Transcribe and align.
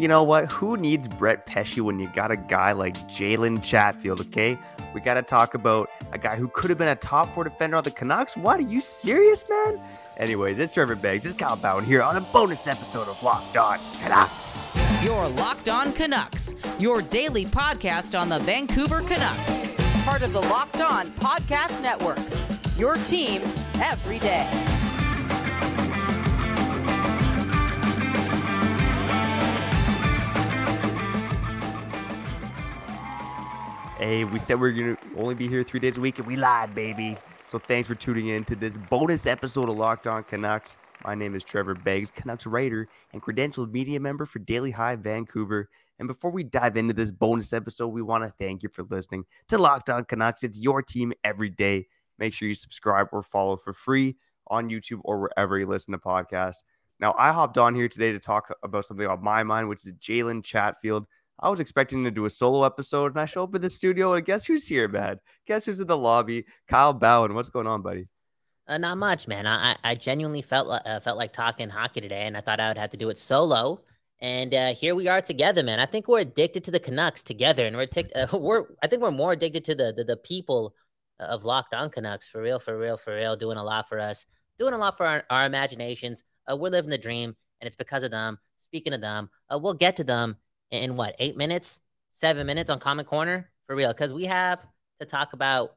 you 0.00 0.08
know 0.08 0.22
what? 0.22 0.50
Who 0.50 0.78
needs 0.78 1.06
Brett 1.06 1.44
Pesce 1.44 1.78
when 1.78 2.00
you 2.00 2.08
got 2.14 2.30
a 2.30 2.36
guy 2.36 2.72
like 2.72 2.96
Jalen 3.00 3.62
Chatfield, 3.62 4.20
okay? 4.22 4.58
We 4.94 5.02
got 5.02 5.14
to 5.14 5.22
talk 5.22 5.52
about 5.52 5.90
a 6.12 6.18
guy 6.18 6.36
who 6.36 6.48
could 6.48 6.70
have 6.70 6.78
been 6.78 6.88
a 6.88 6.96
top 6.96 7.34
four 7.34 7.44
defender 7.44 7.76
on 7.76 7.84
the 7.84 7.90
Canucks. 7.90 8.34
What? 8.34 8.60
Are 8.60 8.62
you 8.62 8.80
serious, 8.80 9.44
man? 9.50 9.78
Anyways, 10.16 10.58
it's 10.58 10.72
Trevor 10.72 10.94
Beggs. 10.94 11.26
It's 11.26 11.34
Kyle 11.34 11.56
Bhawan 11.56 11.84
here 11.84 12.00
on 12.02 12.16
a 12.16 12.22
bonus 12.22 12.66
episode 12.66 13.08
of 13.08 13.22
Locked 13.22 13.58
On 13.58 13.78
Canucks. 14.00 14.58
Your 15.04 15.28
Locked 15.28 15.68
On 15.68 15.92
Canucks, 15.92 16.54
your 16.78 17.02
daily 17.02 17.44
podcast 17.44 18.18
on 18.18 18.30
the 18.30 18.38
Vancouver 18.38 19.02
Canucks. 19.02 19.68
Part 20.04 20.22
of 20.22 20.32
the 20.32 20.40
Locked 20.40 20.80
On 20.80 21.08
Podcast 21.08 21.82
Network. 21.82 22.18
Your 22.78 22.94
team 22.96 23.42
every 23.74 24.18
day. 24.18 24.69
Hey, 34.00 34.24
we 34.24 34.38
said 34.38 34.58
we 34.58 34.70
are 34.70 34.72
going 34.72 34.96
to 34.96 35.02
only 35.18 35.34
be 35.34 35.46
here 35.46 35.62
three 35.62 35.78
days 35.78 35.98
a 35.98 36.00
week, 36.00 36.16
and 36.18 36.26
we 36.26 36.34
lied, 36.34 36.74
baby. 36.74 37.18
So 37.44 37.58
thanks 37.58 37.86
for 37.86 37.94
tuning 37.94 38.28
in 38.28 38.46
to 38.46 38.56
this 38.56 38.78
bonus 38.78 39.26
episode 39.26 39.68
of 39.68 39.76
Locked 39.76 40.06
On 40.06 40.24
Canucks. 40.24 40.78
My 41.04 41.14
name 41.14 41.34
is 41.34 41.44
Trevor 41.44 41.74
Beggs, 41.74 42.10
Canucks 42.10 42.46
writer 42.46 42.88
and 43.12 43.20
credentialed 43.20 43.70
media 43.72 44.00
member 44.00 44.24
for 44.24 44.38
Daily 44.38 44.70
Hive 44.70 45.00
Vancouver. 45.00 45.68
And 45.98 46.08
before 46.08 46.30
we 46.30 46.42
dive 46.42 46.78
into 46.78 46.94
this 46.94 47.12
bonus 47.12 47.52
episode, 47.52 47.88
we 47.88 48.00
want 48.00 48.24
to 48.24 48.32
thank 48.38 48.62
you 48.62 48.70
for 48.70 48.84
listening 48.84 49.26
to 49.48 49.58
Locked 49.58 49.90
On 49.90 50.02
Canucks. 50.06 50.44
It's 50.44 50.58
your 50.58 50.80
team 50.80 51.12
every 51.22 51.50
day. 51.50 51.86
Make 52.18 52.32
sure 52.32 52.48
you 52.48 52.54
subscribe 52.54 53.08
or 53.12 53.22
follow 53.22 53.58
for 53.58 53.74
free 53.74 54.16
on 54.46 54.70
YouTube 54.70 55.00
or 55.04 55.20
wherever 55.20 55.58
you 55.58 55.66
listen 55.66 55.92
to 55.92 55.98
podcasts. 55.98 56.62
Now, 57.00 57.14
I 57.18 57.32
hopped 57.32 57.58
on 57.58 57.74
here 57.74 57.88
today 57.88 58.12
to 58.12 58.18
talk 58.18 58.50
about 58.62 58.86
something 58.86 59.06
on 59.06 59.22
my 59.22 59.42
mind, 59.42 59.68
which 59.68 59.84
is 59.84 59.92
Jalen 59.92 60.42
Chatfield. 60.42 61.06
I 61.40 61.48
was 61.48 61.60
expecting 61.60 62.04
to 62.04 62.10
do 62.10 62.26
a 62.26 62.30
solo 62.30 62.64
episode, 62.64 63.12
and 63.12 63.20
I 63.20 63.24
show 63.24 63.44
up 63.44 63.54
in 63.54 63.62
the 63.62 63.70
studio, 63.70 64.12
and 64.12 64.24
guess 64.24 64.44
who's 64.44 64.66
here, 64.66 64.88
man? 64.88 65.18
Guess 65.46 65.66
who's 65.66 65.80
in 65.80 65.86
the 65.86 65.96
lobby? 65.96 66.44
Kyle 66.68 66.94
Bhawan. 66.94 67.34
What's 67.34 67.48
going 67.48 67.66
on, 67.66 67.80
buddy? 67.80 68.08
Uh, 68.68 68.78
not 68.78 68.98
much, 68.98 69.26
man. 69.26 69.46
I 69.46 69.76
I 69.82 69.94
genuinely 69.94 70.42
felt 70.42 70.68
uh, 70.84 71.00
felt 71.00 71.16
like 71.16 71.32
talking 71.32 71.70
hockey 71.70 72.02
today, 72.02 72.22
and 72.22 72.36
I 72.36 72.40
thought 72.40 72.60
I 72.60 72.68
would 72.68 72.78
have 72.78 72.90
to 72.90 72.96
do 72.96 73.08
it 73.08 73.18
solo. 73.18 73.82
And 74.20 74.54
uh, 74.54 74.74
here 74.74 74.94
we 74.94 75.08
are 75.08 75.22
together, 75.22 75.62
man. 75.62 75.80
I 75.80 75.86
think 75.86 76.06
we're 76.06 76.20
addicted 76.20 76.62
to 76.64 76.70
the 76.70 76.78
Canucks 76.78 77.22
together, 77.22 77.66
and 77.66 77.74
we're 77.74 77.86
tic- 77.86 78.12
uh, 78.14 78.26
we're 78.36 78.66
I 78.82 78.86
think 78.86 79.00
we're 79.00 79.10
more 79.10 79.32
addicted 79.32 79.64
to 79.64 79.74
the, 79.74 79.94
the 79.96 80.04
the 80.04 80.16
people 80.18 80.74
of 81.18 81.44
Locked 81.44 81.74
On 81.74 81.88
Canucks 81.90 82.28
for 82.28 82.40
real, 82.42 82.58
for 82.58 82.78
real, 82.78 82.96
for 82.98 83.14
real. 83.14 83.34
Doing 83.34 83.56
a 83.56 83.64
lot 83.64 83.88
for 83.88 83.98
us, 83.98 84.26
doing 84.58 84.74
a 84.74 84.78
lot 84.78 84.96
for 84.98 85.06
our, 85.06 85.24
our 85.30 85.46
imaginations. 85.46 86.22
Uh, 86.50 86.56
we're 86.56 86.68
living 86.68 86.90
the 86.90 86.98
dream, 86.98 87.34
and 87.60 87.66
it's 87.66 87.76
because 87.76 88.02
of 88.02 88.10
them. 88.10 88.38
Speaking 88.58 88.92
of 88.92 89.00
them, 89.00 89.30
uh, 89.52 89.58
we'll 89.58 89.74
get 89.74 89.96
to 89.96 90.04
them 90.04 90.36
in 90.70 90.96
what 90.96 91.16
eight 91.18 91.36
minutes, 91.36 91.80
seven 92.12 92.46
minutes 92.46 92.70
on 92.70 92.78
Comment 92.78 93.06
Corner 93.06 93.50
for 93.66 93.76
real, 93.76 93.92
because 93.92 94.14
we 94.14 94.24
have 94.24 94.66
to 95.00 95.06
talk 95.06 95.32
about 95.32 95.76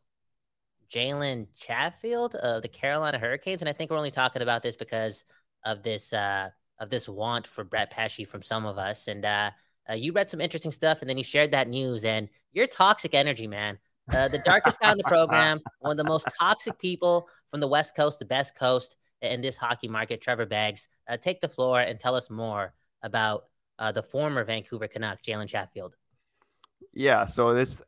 Jalen 0.89 1.47
Chatfield 1.59 2.35
of 2.35 2.61
the 2.61 2.67
Carolina 2.67 3.17
Hurricanes, 3.17 3.61
and 3.61 3.69
I 3.69 3.73
think 3.73 3.89
we're 3.89 3.97
only 3.97 4.11
talking 4.11 4.41
about 4.41 4.61
this 4.61 4.75
because 4.75 5.23
of 5.65 5.81
this 5.83 6.13
uh, 6.13 6.49
of 6.79 6.89
this 6.89 7.07
want 7.07 7.47
for 7.47 7.63
Brett 7.63 7.91
Pesce 7.91 8.27
from 8.27 8.41
some 8.41 8.65
of 8.65 8.77
us. 8.77 9.07
And 9.07 9.25
uh, 9.25 9.51
uh, 9.89 9.93
you 9.93 10.11
read 10.11 10.29
some 10.29 10.41
interesting 10.41 10.71
stuff, 10.71 11.01
and 11.01 11.09
then 11.09 11.17
you 11.17 11.23
shared 11.23 11.51
that 11.51 11.67
news, 11.67 12.05
and 12.05 12.29
your 12.51 12.67
toxic 12.67 13.13
energy, 13.13 13.47
man. 13.47 13.79
Uh, 14.13 14.27
the 14.27 14.39
darkest 14.39 14.79
guy 14.79 14.91
on 14.91 14.97
the 14.97 15.03
program, 15.05 15.61
one 15.79 15.91
of 15.91 15.97
the 15.97 16.03
most 16.03 16.27
toxic 16.39 16.77
people 16.77 17.29
from 17.49 17.59
the 17.59 17.67
West 17.67 17.95
Coast, 17.95 18.19
the 18.19 18.25
best 18.25 18.55
coast 18.55 18.97
in 19.21 19.41
this 19.41 19.57
hockey 19.57 19.87
market, 19.87 20.21
Trevor 20.21 20.45
Beggs. 20.45 20.87
Uh, 21.07 21.17
take 21.17 21.39
the 21.39 21.47
floor 21.47 21.79
and 21.79 21.99
tell 21.99 22.15
us 22.15 22.29
more 22.29 22.73
about 23.01 23.45
uh, 23.79 23.91
the 23.91 24.03
former 24.03 24.43
Vancouver 24.43 24.87
Canuck, 24.87 25.21
Jalen 25.21 25.47
Chatfield. 25.47 25.95
Yeah, 26.93 27.25
so 27.25 27.53
this 27.53 27.81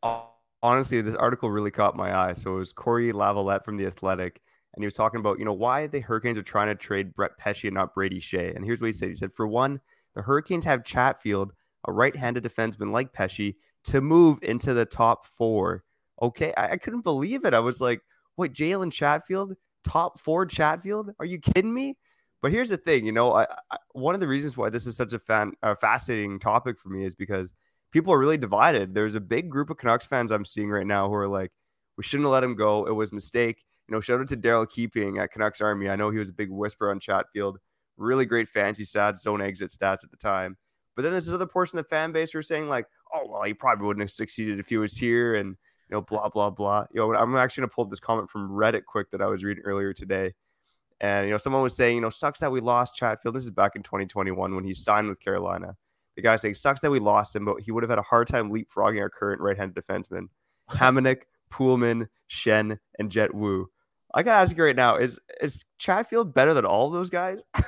honestly, 0.64 1.02
this 1.02 1.16
article 1.16 1.52
really 1.52 1.72
caught 1.72 1.95
my 1.95 2.16
eye. 2.16 2.33
So 2.33 2.55
it 2.55 2.59
was 2.59 2.73
Cory 2.73 3.12
Lavalette 3.12 3.63
from 3.63 3.75
the 3.75 3.85
Athletic, 3.85 4.41
and 4.73 4.84
he 4.84 4.85
was 4.85 4.94
talking 4.94 5.19
about 5.19 5.40
you 5.40 5.46
know 5.46 5.53
why 5.53 5.88
the 5.88 6.00
Hurricanes 6.00 6.38
are 6.38 6.44
trying 6.44 6.68
to 6.68 6.75
trade 6.75 7.13
Brett 7.13 7.38
Pesce 7.38 7.66
and 7.66 7.73
not 7.73 7.94
Brady 7.94 8.19
Skjei. 8.19 8.56
And 8.56 8.66
here's 8.66 8.81
what 8.81 8.88
he 8.88 8.94
said: 8.94 9.09
He 9.09 9.16
said, 9.16 9.34
for 9.34 9.47
one, 9.47 9.79
the 10.16 10.22
Hurricanes 10.22 10.66
have 10.66 10.84
Chatfield, 10.84 11.53
a 11.88 11.91
right-handed 11.91 12.44
defenseman 12.44 12.91
like 12.91 13.13
Pesce, 13.13 13.53
to 13.85 14.02
move 14.02 14.40
into 14.41 14.73
the 14.73 14.85
top 14.85 15.25
four. 15.25 15.84
Okay, 16.22 16.53
I, 16.57 16.72
I 16.72 16.78
couldn't 16.78 17.02
believe 17.02 17.46
it. 17.46 17.53
I 17.53 17.59
was 17.59 17.81
like, 17.81 18.02
what, 18.35 18.53
Jalen 18.53 18.91
Chatfield, 18.91 19.56
top 19.84 20.19
four 20.19 20.46
Chatfield? 20.46 21.12
Are 21.19 21.25
you 21.25 21.40
kidding 21.40 21.73
me? 21.73 21.97
But 22.45 22.51
here's 22.51 22.69
the 22.69 22.78
thing, 22.78 23.07
you 23.07 23.11
know, 23.11 23.33
I, 23.33 23.47
I, 23.72 23.78
one 23.94 24.13
of 24.13 24.22
the 24.22 24.28
reasons 24.28 24.56
why 24.56 24.69
this 24.69 24.85
is 24.85 24.95
such 24.95 25.13
a 25.13 25.17
fan, 25.17 25.53
a 25.63 25.75
fascinating 25.75 26.38
topic 26.38 26.78
for 26.78 26.89
me 26.89 27.03
is 27.03 27.16
because 27.16 27.51
people 27.91 28.13
are 28.13 28.19
really 28.19 28.38
divided. 28.38 28.94
There's 28.94 29.16
a 29.16 29.19
big 29.19 29.50
group 29.50 29.72
of 29.72 29.78
Canucks 29.78 30.06
fans 30.06 30.29
I'm 30.29 30.45
seeing 30.45 30.69
right 30.69 30.85
now 30.85 31.07
who 31.07 31.16
are 31.16 31.28
like, 31.28 31.51
we 31.97 32.03
shouldn't 32.03 32.28
have 32.28 32.34
let 32.34 32.44
him 32.44 32.53
go. 32.53 32.85
It 32.85 32.91
was 32.91 33.11
a 33.11 33.16
mistake. 33.16 33.66
You 33.88 33.95
know, 33.95 34.00
shout 34.00 34.19
out 34.19 34.28
to 34.28 34.38
Daryl 34.38 34.69
Keeping 34.69 35.17
at 35.17 35.31
Canucks 35.31 35.59
Army. 35.59 35.89
I 35.89 35.95
know 35.95 36.11
he 36.11 36.19
was 36.19 36.29
a 36.29 36.34
big 36.34 36.51
whisper 36.51 36.91
on 36.91 37.00
Chatfield. 37.00 37.57
Really 37.97 38.28
great 38.28 38.47
fancy 38.47 38.84
stats, 38.84 39.23
don't 39.23 39.41
exit 39.41 39.72
stats 39.72 40.03
at 40.03 40.11
the 40.11 40.17
time. 40.17 40.55
But 40.95 41.01
then 41.01 41.13
there's 41.13 41.29
another 41.29 41.47
portion 41.47 41.79
of 41.79 41.85
the 41.85 41.89
fan 41.89 42.11
base 42.11 42.34
who 42.34 42.38
are 42.38 42.44
saying 42.44 42.69
like, 42.69 42.85
oh 43.11 43.25
well, 43.28 43.41
he 43.41 43.55
probably 43.55 43.88
wouldn't 43.88 44.03
have 44.03 44.11
succeeded 44.11 44.59
if 44.59 44.69
he 44.69 44.78
was 44.78 44.95
here, 44.95 45.34
and 45.34 45.57
you 45.89 45.95
know, 45.95 46.01
blah 46.01 46.29
blah 46.29 46.51
blah. 46.51 46.85
You 46.94 47.01
know, 47.01 47.16
I'm 47.16 47.35
actually 47.38 47.61
gonna 47.61 47.72
pull 47.73 47.85
up 47.85 47.89
this 47.89 48.00
comment 48.00 48.29
from 48.29 48.51
Reddit 48.51 48.85
quick 48.85 49.09
that 49.09 49.22
I 49.23 49.25
was 49.25 49.44
reading 49.44 49.63
earlier 49.66 49.94
today. 49.94 50.35
And, 51.01 51.25
you 51.25 51.31
know, 51.31 51.38
someone 51.38 51.61
was 51.61 51.75
saying, 51.75 51.95
you 51.95 52.01
know, 52.01 52.09
sucks 52.09 52.39
that 52.39 52.51
we 52.51 52.61
lost 52.61 52.95
Chatfield. 52.95 53.35
This 53.35 53.44
is 53.44 53.51
back 53.51 53.75
in 53.75 53.83
2021 53.83 54.56
when 54.56 54.63
he 54.63 54.73
signed 54.73 55.07
with 55.07 55.19
Carolina. 55.19 55.75
The 56.16 56.22
guy 56.22 56.38
saying, 56.38 56.56
sucks 56.56 56.79
that 56.81 56.91
we 56.91 57.00
lost 57.00 57.35
him, 57.35 57.45
but 57.45 57.59
he 57.59 57.72
would 57.72 57.83
have 57.83 57.89
had 57.89 58.00
a 58.00 58.03
hard 58.03 58.28
time 58.28 58.51
leapfrogging 58.51 59.01
our 59.01 59.09
current 59.09 59.41
right 59.41 59.57
handed 59.57 59.75
defenseman. 59.75 60.28
Hamonic, 60.72 61.23
Poolman, 61.51 62.07
Schenn, 62.29 62.78
and 62.97 63.11
Jett 63.11 63.34
Woo. 63.34 63.69
I 64.13 64.23
gotta 64.23 64.38
ask 64.38 64.55
you 64.55 64.63
right 64.63 64.75
now: 64.75 64.95
Is 64.95 65.19
is 65.41 65.63
Chatfield 65.78 66.34
better 66.34 66.53
than 66.53 66.66
all 66.66 66.88
of 66.88 66.94
those 66.94 67.09
guys? 67.09 67.41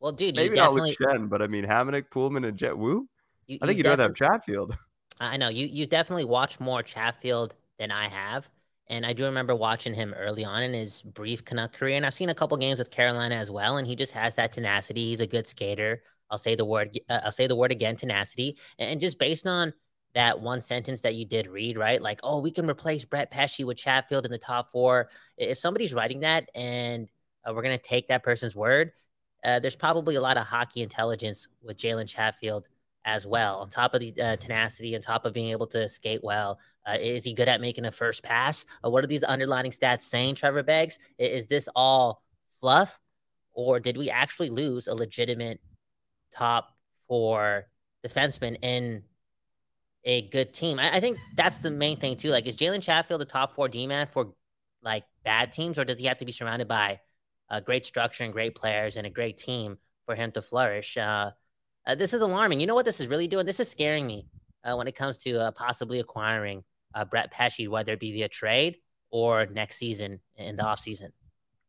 Well, 0.00 0.12
dude, 0.12 0.34
maybe 0.34 0.56
definitely... 0.56 0.96
not 0.98 1.12
Schenn, 1.12 1.28
but 1.28 1.42
I 1.42 1.46
mean 1.46 1.66
Hamonic, 1.66 2.06
Poolman, 2.10 2.48
and 2.48 2.56
Jett 2.56 2.76
Woo. 2.76 3.06
You, 3.46 3.58
I 3.60 3.66
think 3.66 3.76
you'd 3.76 3.86
rather 3.86 4.04
have 4.04 4.14
Chatfield. 4.14 4.74
I 5.20 5.36
know 5.36 5.50
you. 5.50 5.66
You 5.66 5.86
definitely 5.86 6.24
watched 6.24 6.58
more 6.58 6.82
Chatfield 6.82 7.54
than 7.78 7.90
I 7.90 8.08
have. 8.08 8.48
And 8.90 9.06
I 9.06 9.12
do 9.12 9.24
remember 9.24 9.54
watching 9.54 9.94
him 9.94 10.12
early 10.18 10.44
on 10.44 10.64
in 10.64 10.74
his 10.74 11.00
brief 11.00 11.44
Canuck 11.44 11.72
career. 11.72 11.96
And 11.96 12.04
I've 12.04 12.12
seen 12.12 12.28
a 12.28 12.34
couple 12.34 12.56
games 12.56 12.80
with 12.80 12.90
Carolina 12.90 13.36
as 13.36 13.48
well. 13.48 13.76
And 13.76 13.86
he 13.86 13.94
just 13.94 14.12
has 14.12 14.34
that 14.34 14.52
tenacity. 14.52 15.06
He's 15.06 15.20
a 15.20 15.28
good 15.28 15.46
skater. 15.46 16.02
I'll 16.28 16.38
say 16.38 16.56
the 16.56 16.64
word. 16.64 16.98
Uh, 17.08 17.20
I'll 17.24 17.32
say 17.32 17.46
the 17.46 17.56
word 17.56 17.70
again, 17.70 17.94
tenacity. 17.94 18.58
And 18.80 19.00
just 19.00 19.20
based 19.20 19.46
on 19.46 19.72
that 20.14 20.40
one 20.40 20.60
sentence 20.60 21.02
that 21.02 21.14
you 21.14 21.24
did 21.24 21.46
read, 21.46 21.78
right? 21.78 22.02
Like, 22.02 22.18
oh, 22.24 22.40
we 22.40 22.50
can 22.50 22.68
replace 22.68 23.04
Brett 23.04 23.30
Pesce 23.30 23.60
with 23.64 23.76
Chatfield 23.76 24.26
in 24.26 24.32
the 24.32 24.38
top 24.38 24.72
four. 24.72 25.08
If 25.38 25.58
somebody's 25.58 25.94
writing 25.94 26.20
that 26.20 26.50
and 26.52 27.08
uh, 27.44 27.54
we're 27.54 27.62
gonna 27.62 27.78
take 27.78 28.08
that 28.08 28.24
person's 28.24 28.56
word, 28.56 28.90
uh, 29.44 29.60
there's 29.60 29.76
probably 29.76 30.16
a 30.16 30.20
lot 30.20 30.36
of 30.36 30.46
hockey 30.46 30.82
intelligence 30.82 31.46
with 31.62 31.76
Jalen 31.76 32.08
Chatfield 32.08 32.68
as 33.04 33.26
well. 33.26 33.60
On 33.60 33.68
top 33.68 33.94
of 33.94 34.00
the 34.00 34.14
uh, 34.20 34.36
tenacity, 34.36 34.94
on 34.94 35.00
top 35.00 35.24
of 35.24 35.32
being 35.32 35.50
able 35.50 35.66
to 35.68 35.88
skate 35.88 36.22
well, 36.22 36.58
uh, 36.86 36.96
is 37.00 37.24
he 37.24 37.32
good 37.32 37.48
at 37.48 37.60
making 37.60 37.84
a 37.86 37.90
first 37.90 38.22
pass? 38.22 38.64
Uh, 38.84 38.90
what 38.90 39.02
are 39.02 39.06
these 39.06 39.24
underlining 39.24 39.72
stats 39.72 40.02
saying, 40.02 40.34
Trevor 40.34 40.62
Beggs? 40.62 40.98
Is 41.18 41.46
this 41.46 41.68
all 41.74 42.22
fluff, 42.60 43.00
or 43.52 43.80
did 43.80 43.96
we 43.96 44.10
actually 44.10 44.50
lose 44.50 44.86
a 44.86 44.94
legitimate 44.94 45.60
top 46.34 46.76
four 47.08 47.66
defenseman 48.06 48.56
in 48.62 49.02
a 50.04 50.28
good 50.28 50.52
team? 50.52 50.78
I, 50.78 50.96
I 50.96 51.00
think 51.00 51.18
that's 51.36 51.60
the 51.60 51.70
main 51.70 51.96
thing 51.96 52.16
too. 52.16 52.30
Like, 52.30 52.46
is 52.46 52.56
Jalen 52.56 52.82
Chatfield 52.82 53.22
a 53.22 53.24
top 53.24 53.54
four 53.54 53.68
D 53.68 53.86
man 53.86 54.06
for 54.06 54.34
like 54.82 55.04
bad 55.24 55.52
teams, 55.52 55.78
or 55.78 55.84
does 55.84 55.98
he 55.98 56.06
have 56.06 56.18
to 56.18 56.24
be 56.24 56.32
surrounded 56.32 56.68
by 56.68 57.00
a 57.48 57.60
great 57.60 57.84
structure 57.84 58.24
and 58.24 58.32
great 58.32 58.54
players 58.54 58.96
and 58.96 59.06
a 59.06 59.10
great 59.10 59.38
team 59.38 59.78
for 60.06 60.14
him 60.14 60.32
to 60.32 60.42
flourish? 60.42 60.96
Uh, 60.96 61.30
uh, 61.86 61.94
this 61.94 62.12
is 62.12 62.20
alarming. 62.20 62.60
You 62.60 62.66
know 62.66 62.74
what 62.74 62.84
this 62.84 63.00
is 63.00 63.08
really 63.08 63.28
doing? 63.28 63.46
This 63.46 63.60
is 63.60 63.68
scaring 63.68 64.06
me 64.06 64.26
uh, 64.64 64.74
when 64.74 64.88
it 64.88 64.94
comes 64.94 65.18
to 65.18 65.40
uh, 65.40 65.50
possibly 65.52 66.00
acquiring 66.00 66.64
uh, 66.94 67.04
Brett 67.04 67.30
Pesce, 67.30 67.68
whether 67.68 67.92
it 67.92 68.00
be 68.00 68.12
via 68.12 68.28
trade 68.28 68.76
or 69.10 69.46
next 69.46 69.76
season 69.76 70.20
in 70.36 70.56
the 70.56 70.62
offseason. 70.62 71.10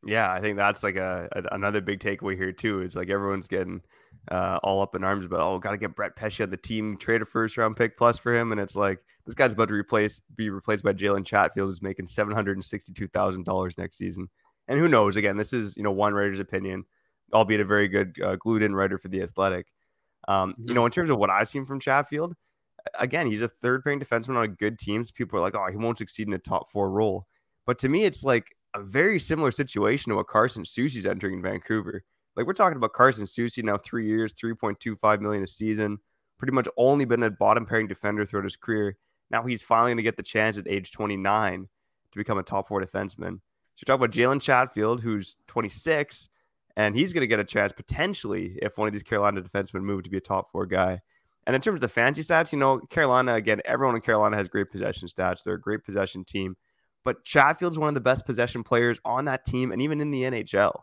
Yeah, 0.06 0.32
I 0.32 0.42
think 0.42 0.58
that's 0.58 0.84
like 0.84 0.96
a, 0.96 1.30
a, 1.32 1.56
another 1.56 1.82
big 1.82 2.00
takeaway 2.00 2.36
here 2.36 2.52
too. 2.52 2.82
It's 2.82 2.96
like 2.96 3.10
everyone's 3.10 3.48
getting 3.48 3.82
uh, 4.30 4.60
all 4.64 4.82
up 4.82 4.96
in 4.96 5.04
arms 5.04 5.26
about 5.26 5.42
oh, 5.42 5.60
got 5.60 5.72
to 5.72 5.78
get 5.78 5.96
Brett 5.96 6.16
Pesce 6.16 6.42
on 6.42 6.50
the 6.50 6.58
team, 6.58 6.98
trade 6.98 7.22
a 7.22 7.26
first 7.26 7.58
round 7.58 7.78
pick 7.78 7.98
plus 7.98 8.18
for 8.18 8.36
him, 8.36 8.52
and 8.52 8.60
it's 8.60 8.76
like 8.76 9.00
this 9.26 9.36
guy's 9.36 9.54
about 9.54 9.68
to 9.68 9.76
replace 9.76 10.22
be 10.36 10.50
replaced 10.50 10.84
by 10.84 10.94
Jalen 10.94 11.26
Chatfield, 11.26 11.70
who's 11.70 11.82
making 11.82 12.08
seven 12.08 12.34
hundred 12.34 12.58
and 12.58 12.66
sixty 12.66 12.94
two 12.94 13.08
thousand 13.08 13.46
dollars 13.46 13.78
next 13.78 13.98
season. 13.98 14.28
And 14.68 14.80
who 14.80 14.88
knows? 14.88 15.18
Again, 15.18 15.38
this 15.38 15.54
is 15.54 15.78
you 15.78 15.84
know 15.84 15.92
one 15.92 16.14
writer's 16.14 16.40
opinion, 16.40 16.84
albeit 17.34 17.62
a 17.62 17.66
very 17.66 17.88
good 17.88 18.16
uh, 18.24 18.36
glued 18.38 18.64
in 18.64 18.74
writer 18.74 18.98
for 18.98 19.08
the 19.08 19.22
Athletic. 19.22 19.68
Um, 20.28 20.52
mm-hmm. 20.52 20.70
You 20.70 20.74
know, 20.74 20.86
in 20.86 20.92
terms 20.92 21.10
of 21.10 21.18
what 21.18 21.30
I've 21.30 21.50
seen 21.50 21.66
from 21.66 21.80
Chatfield, 21.80 22.36
again, 23.00 23.28
he's 23.28 23.42
a 23.42 23.48
third 23.48 23.84
pairing 23.84 24.00
defenseman 24.00 24.38
on 24.38 24.44
a 24.44 24.48
good 24.48 24.80
teams. 24.80 25.12
People 25.12 25.40
are 25.40 25.42
like, 25.42 25.56
oh, 25.56 25.68
he 25.70 25.78
won't 25.78 25.98
succeed 25.98 26.28
in 26.28 26.34
a 26.34 26.40
top 26.40 26.72
four 26.72 26.90
role. 26.90 27.28
But 27.66 27.80
to 27.80 27.90
me, 27.90 28.06
it's 28.06 28.24
like 28.24 28.56
a 28.74 28.82
very 28.82 29.20
similar 29.20 29.52
situation 29.52 30.10
to 30.10 30.16
what 30.16 30.28
Carson 30.28 30.64
Soucy's 30.64 31.06
entering 31.06 31.36
in 31.36 31.42
Vancouver. 31.42 32.04
Like 32.36 32.46
we're 32.46 32.54
talking 32.54 32.78
about 32.78 32.94
Carson 32.94 33.26
Soucy 33.26 33.64
now, 33.64 33.78
three 33.78 34.08
years, 34.08 34.34
3.25 34.34 35.20
million 35.20 35.44
a 35.44 35.48
season, 35.48 36.00
pretty 36.38 36.54
much 36.54 36.68
only 36.78 37.06
been 37.06 37.24
a 37.24 37.30
bottom 37.30 37.66
pairing 37.66 37.88
defender 37.88 38.26
throughout 38.26 38.46
his 38.46 38.56
career. 38.56 38.98
Now 39.30 39.44
he's 39.44 39.62
finally 39.62 39.90
going 39.90 39.98
to 39.98 40.04
get 40.04 40.18
the 40.18 40.24
chance 40.24 40.58
at 40.58 40.68
age 40.68 40.92
29 40.92 41.68
to 42.12 42.18
become 42.18 42.38
a 42.38 42.44
top 42.44 42.68
four 42.68 42.82
defenseman. 42.82 43.40
So 43.76 43.84
you 43.84 43.86
talk 43.86 43.98
about 43.98 44.12
Jalen 44.12 44.42
Chatfield, 44.42 45.02
who's 45.02 45.36
26, 45.48 46.30
and 46.76 46.96
he's 46.96 47.14
going 47.14 47.22
to 47.22 47.28
get 47.28 47.40
a 47.40 47.44
chance 47.44 47.72
potentially 47.72 48.58
if 48.62 48.78
one 48.78 48.88
of 48.88 48.94
these 48.94 49.04
Carolina 49.04 49.42
defensemen 49.42 49.82
move 49.82 50.04
to 50.04 50.10
be 50.10 50.18
a 50.18 50.22
top 50.22 50.52
four 50.52 50.66
guy. 50.66 51.02
And 51.48 51.56
in 51.56 51.62
terms 51.62 51.78
of 51.78 51.82
the 51.82 51.88
fancy 51.88 52.22
stats, 52.22 52.52
you 52.52 52.60
know, 52.60 52.80
Carolina, 52.90 53.34
again, 53.34 53.62
everyone 53.66 53.96
in 53.96 54.02
Carolina 54.02 54.38
has 54.38 54.48
great 54.48 54.72
possession 54.72 55.08
stats. 55.08 55.44
They're 55.44 55.56
a 55.56 55.62
great 55.62 55.84
possession 55.84 56.24
team. 56.24 56.56
But 57.04 57.26
Chatfield's 57.26 57.80
one 57.80 57.88
of 57.88 57.96
the 57.96 58.02
best 58.02 58.26
possession 58.26 58.64
players 58.64 59.00
on 59.04 59.26
that 59.26 59.44
team 59.46 59.72
and 59.72 59.82
even 59.82 60.02
in 60.02 60.12
the 60.12 60.22
NHL. 60.22 60.82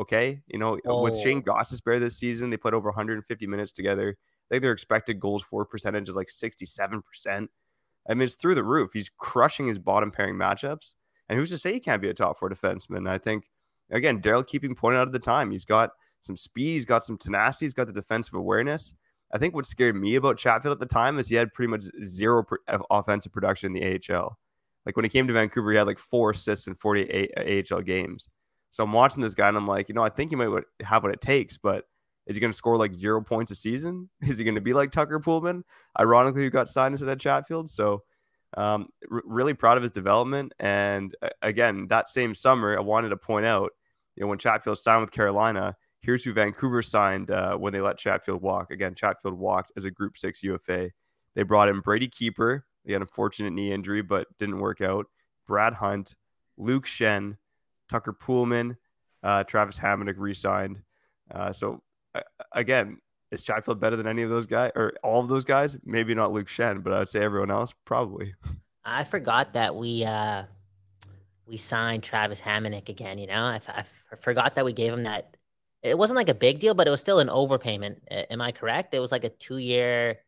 Okay. 0.00 0.42
You 0.48 0.58
know, 0.58 0.78
oh. 0.86 1.02
with 1.02 1.16
Shane 1.18 1.44
oh. 1.46 1.52
Gostisbehere 1.52 2.00
this 2.00 2.18
season, 2.18 2.50
they 2.50 2.56
put 2.56 2.74
over 2.74 2.88
150 2.88 3.46
minutes 3.46 3.70
together. 3.72 4.16
I 4.50 4.54
think 4.54 4.62
their 4.62 4.72
expected 4.72 5.20
goals 5.20 5.42
for 5.42 5.64
percentage 5.64 6.08
is 6.08 6.16
like 6.16 6.28
67%. 6.28 7.02
I 8.08 8.14
mean, 8.14 8.22
it's 8.22 8.34
through 8.34 8.56
the 8.56 8.64
roof. 8.64 8.90
He's 8.92 9.10
crushing 9.16 9.68
his 9.68 9.78
bottom 9.78 10.10
pairing 10.10 10.34
matchups. 10.34 10.94
And 11.28 11.38
who's 11.38 11.50
to 11.50 11.58
say 11.58 11.72
he 11.72 11.80
can't 11.80 12.02
be 12.02 12.08
a 12.08 12.14
top 12.14 12.38
four 12.38 12.50
defenseman? 12.50 13.08
I 13.08 13.18
think, 13.18 13.44
again, 13.92 14.20
Daryl 14.20 14.46
Keeping 14.46 14.74
pointing 14.74 15.00
out 15.00 15.08
at 15.08 15.12
the 15.12 15.18
time. 15.18 15.50
He's 15.50 15.64
got 15.64 15.90
some 16.20 16.36
speed, 16.36 16.72
he's 16.72 16.84
got 16.84 17.04
some 17.04 17.16
tenacity, 17.16 17.66
he's 17.66 17.74
got 17.74 17.86
the 17.86 17.92
defensive 17.92 18.34
awareness. 18.34 18.94
I 19.32 19.38
think 19.38 19.54
what 19.54 19.66
scared 19.66 19.96
me 19.96 20.16
about 20.16 20.36
Chatfield 20.36 20.72
at 20.72 20.78
the 20.78 20.86
time 20.86 21.18
is 21.18 21.28
he 21.28 21.36
had 21.36 21.52
pretty 21.52 21.70
much 21.70 21.84
zero 22.04 22.44
offensive 22.90 23.32
production 23.32 23.74
in 23.74 23.80
the 23.80 24.14
AHL. 24.14 24.38
Like 24.84 24.96
when 24.96 25.04
he 25.04 25.08
came 25.08 25.26
to 25.26 25.32
Vancouver, 25.32 25.70
he 25.70 25.78
had 25.78 25.86
like 25.86 25.98
four 25.98 26.30
assists 26.30 26.66
in 26.66 26.74
48 26.74 27.70
AHL 27.72 27.82
games. 27.82 28.28
So 28.70 28.84
I'm 28.84 28.92
watching 28.92 29.22
this 29.22 29.34
guy 29.34 29.48
and 29.48 29.56
I'm 29.56 29.68
like, 29.68 29.88
you 29.88 29.94
know, 29.94 30.02
I 30.02 30.08
think 30.08 30.30
he 30.30 30.36
might 30.36 30.64
have 30.82 31.02
what 31.02 31.12
it 31.12 31.20
takes, 31.20 31.56
but 31.56 31.84
is 32.26 32.36
he 32.36 32.40
going 32.40 32.52
to 32.52 32.56
score 32.56 32.76
like 32.76 32.94
zero 32.94 33.20
points 33.20 33.50
a 33.50 33.54
season? 33.54 34.08
Is 34.22 34.38
he 34.38 34.44
going 34.44 34.54
to 34.54 34.60
be 34.60 34.72
like 34.72 34.92
Tucker 34.92 35.18
Poolman, 35.18 35.62
ironically, 35.98 36.42
who 36.42 36.50
got 36.50 36.68
signed 36.68 36.92
instead 36.92 37.08
of 37.08 37.18
Chatfield? 37.18 37.68
So, 37.68 38.04
um, 38.56 38.88
r- 39.10 39.22
really 39.24 39.54
proud 39.54 39.76
of 39.76 39.82
his 39.82 39.90
development. 39.90 40.52
And 40.60 41.14
uh, 41.20 41.30
again, 41.42 41.88
that 41.88 42.08
same 42.08 42.34
summer, 42.34 42.76
I 42.76 42.80
wanted 42.80 43.08
to 43.08 43.16
point 43.16 43.46
out, 43.46 43.72
you 44.16 44.22
know, 44.22 44.28
when 44.28 44.38
Chatfield 44.38 44.78
signed 44.78 45.00
with 45.00 45.10
Carolina, 45.10 45.76
here's 46.00 46.24
who 46.24 46.32
Vancouver 46.32 46.82
signed 46.82 47.30
uh, 47.30 47.56
when 47.56 47.72
they 47.72 47.80
let 47.80 47.98
Chatfield 47.98 48.42
walk. 48.42 48.70
Again, 48.70 48.94
Chatfield 48.94 49.34
walked 49.34 49.72
as 49.76 49.84
a 49.84 49.90
Group 49.90 50.18
Six 50.18 50.42
UFA. 50.42 50.90
They 51.34 51.42
brought 51.42 51.68
in 51.68 51.80
Brady 51.80 52.08
Keeper. 52.08 52.66
He 52.84 52.92
had 52.92 53.02
a 53.02 53.06
fortunate 53.06 53.52
knee 53.52 53.72
injury, 53.72 54.02
but 54.02 54.26
didn't 54.38 54.58
work 54.58 54.80
out. 54.80 55.06
Brad 55.46 55.74
Hunt, 55.74 56.14
Luke 56.56 56.86
Schenn, 56.86 57.36
Tucker 57.88 58.12
Poolman, 58.12 58.76
uh, 59.22 59.44
Travis 59.44 59.78
Hamonic 59.78 60.14
re-signed. 60.16 60.82
Uh, 61.32 61.52
so 61.52 61.82
again, 62.52 62.98
is 63.30 63.42
Chatfield 63.42 63.80
better 63.80 63.96
than 63.96 64.06
any 64.06 64.22
of 64.22 64.30
those 64.30 64.46
guys 64.46 64.72
or 64.74 64.92
all 65.02 65.20
of 65.20 65.28
those 65.28 65.44
guys? 65.44 65.76
Maybe 65.84 66.14
not 66.14 66.32
Luke 66.32 66.48
Schenn, 66.48 66.82
but 66.82 66.92
I'd 66.92 67.08
say 67.08 67.22
everyone 67.22 67.50
else 67.50 67.72
probably. 67.84 68.34
I 68.84 69.04
forgot 69.04 69.54
that 69.54 69.74
we 69.74 70.04
uh 70.04 70.44
we 71.52 71.58
signed 71.58 72.02
Travis 72.02 72.40
Hamonic 72.40 72.88
again. 72.88 73.18
You 73.18 73.26
know, 73.26 73.34
I, 73.34 73.60
I 73.68 74.16
forgot 74.16 74.54
that 74.54 74.64
we 74.64 74.72
gave 74.72 74.92
him 74.92 75.04
that. 75.04 75.36
It 75.82 75.98
wasn't 75.98 76.16
like 76.16 76.30
a 76.30 76.34
big 76.34 76.60
deal, 76.60 76.74
but 76.74 76.86
it 76.86 76.90
was 76.90 77.00
still 77.00 77.18
an 77.18 77.28
overpayment. 77.28 77.98
Am 78.10 78.40
I 78.40 78.52
correct? 78.52 78.94
It 78.94 79.00
was 79.00 79.12
like 79.12 79.24
a 79.24 79.28
two 79.28 79.58
year, 79.58 80.20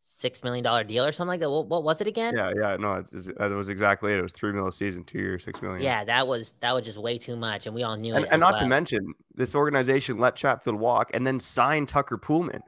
six 0.00 0.42
million 0.42 0.64
dollar 0.64 0.82
deal 0.82 1.04
or 1.04 1.12
something 1.12 1.28
like 1.28 1.40
that. 1.40 1.50
What, 1.50 1.68
what 1.68 1.84
was 1.84 2.00
it 2.00 2.08
again? 2.08 2.34
Yeah, 2.36 2.52
yeah, 2.56 2.76
no, 2.76 2.94
it 2.94 3.54
was 3.54 3.68
exactly 3.68 4.12
it. 4.12 4.18
It 4.18 4.22
was 4.22 4.32
three 4.32 4.50
million 4.50 4.68
a 4.68 4.72
season, 4.72 5.04
two 5.04 5.18
years, 5.18 5.44
six 5.44 5.62
million. 5.62 5.82
Yeah, 5.82 6.02
that 6.04 6.26
was 6.26 6.54
that 6.60 6.74
was 6.74 6.84
just 6.84 6.98
way 6.98 7.16
too 7.16 7.36
much, 7.36 7.66
and 7.66 7.76
we 7.76 7.84
all 7.84 7.96
knew 7.96 8.16
and, 8.16 8.24
it. 8.24 8.30
And 8.32 8.40
not 8.40 8.54
well. 8.54 8.62
to 8.62 8.66
mention, 8.66 9.14
this 9.36 9.54
organization 9.54 10.18
let 10.18 10.34
Chatfield 10.34 10.76
walk 10.76 11.12
and 11.14 11.24
then 11.24 11.38
sign 11.38 11.86
Tucker 11.86 12.18
Poolman. 12.18 12.60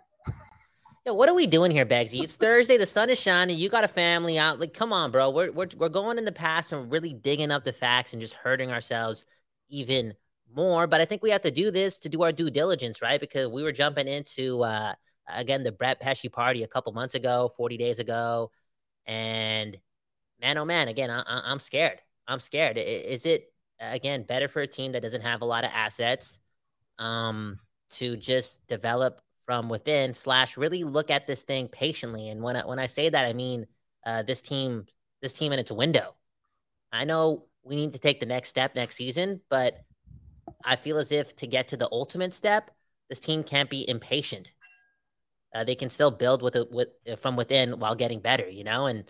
Yeah, 1.04 1.12
what 1.12 1.28
are 1.28 1.34
we 1.34 1.46
doing 1.46 1.70
here, 1.70 1.84
Beggsy? 1.84 2.20
It's 2.24 2.36
Thursday, 2.36 2.78
the 2.78 2.86
sun 2.86 3.10
is 3.10 3.20
shining, 3.20 3.58
you 3.58 3.68
got 3.68 3.84
a 3.84 3.88
family 3.88 4.38
out. 4.38 4.58
Like, 4.58 4.72
come 4.72 4.92
on, 4.92 5.10
bro. 5.10 5.30
We're 5.30 5.52
we're 5.52 5.68
we're 5.76 5.88
going 5.90 6.18
in 6.18 6.24
the 6.24 6.32
past 6.32 6.72
and 6.72 6.90
really 6.90 7.12
digging 7.12 7.50
up 7.50 7.64
the 7.64 7.72
facts 7.72 8.12
and 8.12 8.22
just 8.22 8.34
hurting 8.34 8.72
ourselves 8.72 9.26
even 9.68 10.14
more. 10.54 10.86
But 10.86 11.00
I 11.00 11.04
think 11.04 11.22
we 11.22 11.30
have 11.30 11.42
to 11.42 11.50
do 11.50 11.70
this 11.70 11.98
to 12.00 12.08
do 12.08 12.22
our 12.22 12.32
due 12.32 12.50
diligence, 12.50 13.02
right? 13.02 13.20
Because 13.20 13.48
we 13.48 13.62
were 13.62 13.72
jumping 13.72 14.08
into 14.08 14.62
uh 14.62 14.94
again 15.28 15.62
the 15.62 15.72
Brett 15.72 16.00
Pesce 16.00 16.28
party 16.28 16.62
a 16.62 16.68
couple 16.68 16.92
months 16.92 17.14
ago, 17.14 17.52
40 17.56 17.76
days 17.76 17.98
ago, 17.98 18.50
and 19.06 19.78
man, 20.40 20.58
oh 20.58 20.64
man, 20.64 20.88
again, 20.88 21.10
I, 21.10 21.52
am 21.52 21.58
scared. 21.60 22.00
I'm 22.28 22.40
scared. 22.40 22.78
Is 22.78 23.26
it 23.26 23.52
again 23.80 24.22
better 24.22 24.48
for 24.48 24.62
a 24.62 24.66
team 24.66 24.92
that 24.92 25.02
doesn't 25.02 25.22
have 25.22 25.42
a 25.42 25.46
lot 25.46 25.64
of 25.64 25.70
assets 25.74 26.40
um, 26.98 27.58
to 27.90 28.16
just 28.16 28.66
develop 28.66 29.20
from 29.46 29.68
within 29.68 30.14
slash 30.14 30.56
really 30.56 30.84
look 30.84 31.10
at 31.10 31.26
this 31.26 31.42
thing 31.42 31.68
patiently? 31.68 32.28
And 32.28 32.42
when 32.42 32.56
I, 32.56 32.66
when 32.66 32.78
I 32.78 32.86
say 32.86 33.08
that, 33.08 33.24
I 33.24 33.32
mean 33.32 33.66
uh, 34.06 34.22
this 34.22 34.40
team 34.40 34.86
this 35.22 35.32
team 35.32 35.52
in 35.52 35.58
its 35.58 35.72
window. 35.72 36.14
I 36.92 37.04
know 37.04 37.46
we 37.62 37.76
need 37.76 37.92
to 37.94 37.98
take 37.98 38.20
the 38.20 38.26
next 38.26 38.50
step 38.50 38.74
next 38.74 38.96
season, 38.96 39.40
but 39.48 39.78
I 40.64 40.76
feel 40.76 40.98
as 40.98 41.12
if 41.12 41.34
to 41.36 41.46
get 41.46 41.68
to 41.68 41.76
the 41.76 41.88
ultimate 41.90 42.34
step, 42.34 42.70
this 43.08 43.20
team 43.20 43.42
can't 43.42 43.70
be 43.70 43.88
impatient 43.88 44.54
uh, 45.54 45.64
they 45.64 45.74
can 45.74 45.88
still 45.88 46.10
build 46.10 46.42
with 46.42 46.56
it 46.56 46.70
with 46.72 46.88
uh, 47.10 47.16
from 47.16 47.36
within 47.36 47.78
while 47.78 47.94
getting 47.94 48.20
better, 48.20 48.48
you 48.48 48.64
know, 48.64 48.86
and 48.86 49.04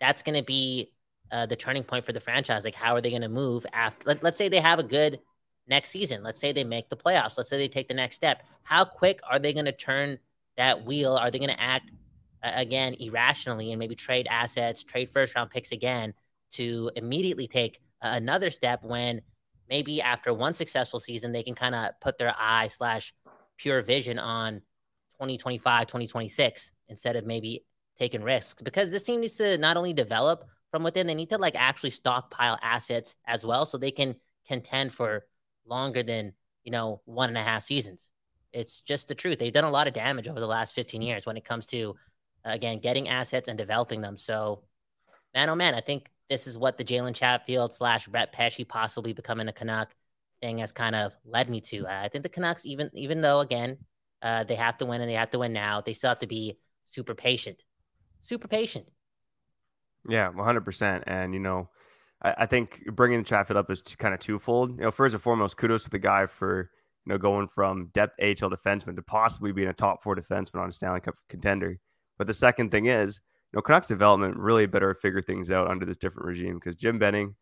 that's 0.00 0.22
going 0.22 0.36
to 0.36 0.44
be 0.44 0.92
uh, 1.30 1.46
the 1.46 1.56
turning 1.56 1.84
point 1.84 2.06
for 2.06 2.12
the 2.12 2.20
franchise. 2.20 2.64
Like, 2.64 2.74
how 2.74 2.94
are 2.94 3.00
they 3.00 3.10
going 3.10 3.22
to 3.22 3.28
move 3.28 3.66
after? 3.72 4.08
Let, 4.08 4.22
let's 4.22 4.38
say 4.38 4.48
they 4.48 4.60
have 4.60 4.78
a 4.78 4.84
good 4.84 5.20
next 5.66 5.90
season. 5.90 6.22
Let's 6.22 6.38
say 6.38 6.52
they 6.52 6.64
make 6.64 6.88
the 6.88 6.96
playoffs. 6.96 7.36
Let's 7.36 7.48
say 7.48 7.58
they 7.58 7.68
take 7.68 7.88
the 7.88 7.94
next 7.94 8.16
step. 8.16 8.42
How 8.62 8.84
quick 8.84 9.20
are 9.28 9.38
they 9.38 9.52
going 9.52 9.66
to 9.66 9.72
turn 9.72 10.18
that 10.56 10.84
wheel? 10.84 11.16
Are 11.16 11.30
they 11.30 11.38
going 11.38 11.50
to 11.50 11.60
act 11.60 11.92
uh, 12.42 12.52
again 12.54 12.94
irrationally 12.98 13.72
and 13.72 13.78
maybe 13.78 13.94
trade 13.94 14.26
assets, 14.30 14.82
trade 14.82 15.10
first 15.10 15.34
round 15.34 15.50
picks 15.50 15.72
again 15.72 16.14
to 16.52 16.90
immediately 16.96 17.46
take 17.46 17.80
another 18.02 18.50
step 18.50 18.82
when 18.82 19.20
maybe 19.68 20.02
after 20.02 20.32
one 20.34 20.54
successful 20.54 20.98
season 20.98 21.32
they 21.32 21.42
can 21.42 21.54
kind 21.54 21.74
of 21.74 21.90
put 22.00 22.18
their 22.18 22.34
eye 22.38 22.66
slash 22.66 23.14
pure 23.56 23.82
vision 23.82 24.18
on 24.18 24.54
2025, 25.14 25.86
2026 25.86 26.72
instead 26.88 27.16
of 27.16 27.26
maybe 27.26 27.64
taking 27.96 28.22
risks 28.22 28.62
because 28.62 28.90
this 28.90 29.02
team 29.02 29.20
needs 29.20 29.36
to 29.36 29.58
not 29.58 29.76
only 29.76 29.92
develop 29.92 30.44
from 30.70 30.82
within, 30.82 31.06
they 31.06 31.14
need 31.14 31.28
to 31.28 31.36
like 31.38 31.54
actually 31.56 31.90
stockpile 31.90 32.58
assets 32.62 33.16
as 33.26 33.44
well 33.44 33.66
so 33.66 33.76
they 33.76 33.90
can 33.90 34.16
contend 34.46 34.92
for 34.92 35.26
longer 35.70 36.02
than, 36.02 36.32
you 36.64 36.72
know, 36.72 37.00
one 37.04 37.28
and 37.28 37.38
a 37.38 37.42
half 37.42 37.62
seasons. 37.62 38.10
It's 38.52 38.80
just 38.80 39.08
the 39.08 39.14
truth. 39.14 39.38
They've 39.38 39.52
done 39.52 39.64
a 39.64 39.70
lot 39.70 39.86
of 39.86 39.94
damage 39.94 40.28
over 40.28 40.40
the 40.40 40.46
last 40.46 40.74
15 40.74 41.00
years 41.00 41.24
when 41.24 41.36
it 41.36 41.44
comes 41.44 41.66
to, 41.66 41.94
again, 42.44 42.80
getting 42.80 43.08
assets 43.08 43.48
and 43.48 43.56
developing 43.56 44.00
them. 44.00 44.16
So, 44.16 44.64
man, 45.34 45.48
oh 45.48 45.54
man, 45.54 45.74
I 45.74 45.80
think 45.80 46.10
this 46.28 46.46
is 46.46 46.58
what 46.58 46.76
the 46.76 46.84
Jalen 46.84 47.14
Chatfield 47.14 47.72
slash 47.72 48.08
Brett 48.08 48.32
Pesce 48.32 48.64
possibly 48.68 49.12
becoming 49.12 49.48
a 49.48 49.52
Canuck 49.52 49.94
thing 50.42 50.58
has 50.58 50.72
kind 50.72 50.96
of 50.96 51.14
led 51.24 51.48
me 51.48 51.60
to. 51.60 51.86
I 51.86 52.08
think 52.08 52.22
the 52.22 52.28
Canucks, 52.28 52.66
even 52.66 52.90
even 52.94 53.20
though 53.20 53.40
again 53.40 53.78
uh, 54.22 54.44
they 54.44 54.54
have 54.54 54.76
to 54.78 54.86
win 54.86 55.00
and 55.00 55.10
they 55.10 55.14
have 55.14 55.30
to 55.30 55.38
win 55.38 55.52
now. 55.52 55.80
They 55.80 55.92
still 55.92 56.10
have 56.10 56.18
to 56.20 56.26
be 56.26 56.58
super 56.84 57.14
patient, 57.14 57.64
super 58.20 58.48
patient. 58.48 58.90
Yeah, 60.08 60.30
100%. 60.30 61.04
And, 61.06 61.34
you 61.34 61.40
know, 61.40 61.68
I, 62.22 62.34
I 62.38 62.46
think 62.46 62.82
bringing 62.92 63.18
the 63.18 63.24
Chatfield 63.24 63.56
up 63.56 63.70
is 63.70 63.82
kind 63.82 64.14
of 64.14 64.20
twofold. 64.20 64.76
You 64.76 64.84
know, 64.84 64.90
first 64.90 65.14
and 65.14 65.22
foremost, 65.22 65.56
kudos 65.56 65.84
to 65.84 65.90
the 65.90 65.98
guy 65.98 66.26
for, 66.26 66.70
you 67.06 67.12
know, 67.12 67.18
going 67.18 67.48
from 67.48 67.90
depth 67.92 68.18
AHL 68.20 68.50
defenseman 68.50 68.96
to 68.96 69.02
possibly 69.02 69.52
being 69.52 69.68
a 69.68 69.72
top 69.72 70.02
four 70.02 70.16
defenseman 70.16 70.60
on 70.60 70.68
a 70.68 70.72
Stanley 70.72 71.00
Cup 71.00 71.14
contender. 71.28 71.78
But 72.18 72.26
the 72.26 72.34
second 72.34 72.70
thing 72.70 72.86
is, 72.86 73.20
you 73.52 73.56
know, 73.56 73.62
Canucks 73.62 73.88
development 73.88 74.36
really 74.36 74.66
better 74.66 74.94
figure 74.94 75.22
things 75.22 75.50
out 75.50 75.68
under 75.68 75.84
this 75.84 75.96
different 75.96 76.26
regime 76.26 76.54
because 76.54 76.76
Jim 76.76 76.98
Benning, 76.98 77.34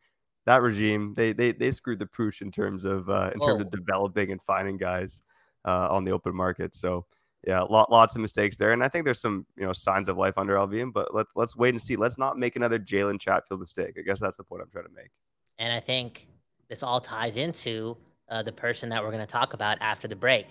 that 0.46 0.62
regime, 0.62 1.12
they 1.14 1.32
they 1.32 1.52
they 1.52 1.70
screwed 1.70 1.98
the 1.98 2.06
pooch 2.06 2.40
in 2.40 2.50
terms 2.50 2.84
of 2.84 3.10
uh, 3.10 3.30
in 3.34 3.40
Whoa. 3.40 3.48
terms 3.48 3.60
of 3.62 3.70
developing 3.70 4.32
and 4.32 4.42
finding 4.42 4.78
guys 4.78 5.20
uh, 5.66 5.88
on 5.90 6.04
the 6.04 6.12
open 6.12 6.34
market. 6.34 6.74
So 6.74 7.04
yeah, 7.46 7.62
lot, 7.62 7.90
lots 7.90 8.16
of 8.16 8.20
mistakes 8.20 8.56
there, 8.56 8.72
and 8.72 8.82
I 8.82 8.88
think 8.88 9.04
there's 9.04 9.20
some 9.20 9.46
you 9.56 9.64
know 9.64 9.72
signs 9.72 10.08
of 10.08 10.16
life 10.16 10.36
under 10.36 10.56
Allvin. 10.56 10.92
But 10.92 11.14
let's 11.14 11.30
let's 11.36 11.56
wait 11.56 11.70
and 11.70 11.80
see. 11.80 11.96
Let's 11.96 12.18
not 12.18 12.38
make 12.38 12.56
another 12.56 12.78
Jalen 12.78 13.20
Chatfield 13.20 13.60
mistake. 13.60 13.96
I 13.98 14.02
guess 14.02 14.20
that's 14.20 14.36
the 14.36 14.44
point 14.44 14.62
I'm 14.62 14.70
trying 14.70 14.86
to 14.86 14.94
make. 14.94 15.10
And 15.58 15.72
I 15.72 15.80
think 15.80 16.28
this 16.68 16.82
all 16.82 17.00
ties 17.00 17.36
into 17.36 17.96
uh, 18.28 18.42
the 18.42 18.52
person 18.52 18.88
that 18.90 19.02
we're 19.02 19.10
going 19.10 19.24
to 19.24 19.32
talk 19.32 19.54
about 19.54 19.78
after 19.80 20.08
the 20.08 20.16
break, 20.16 20.48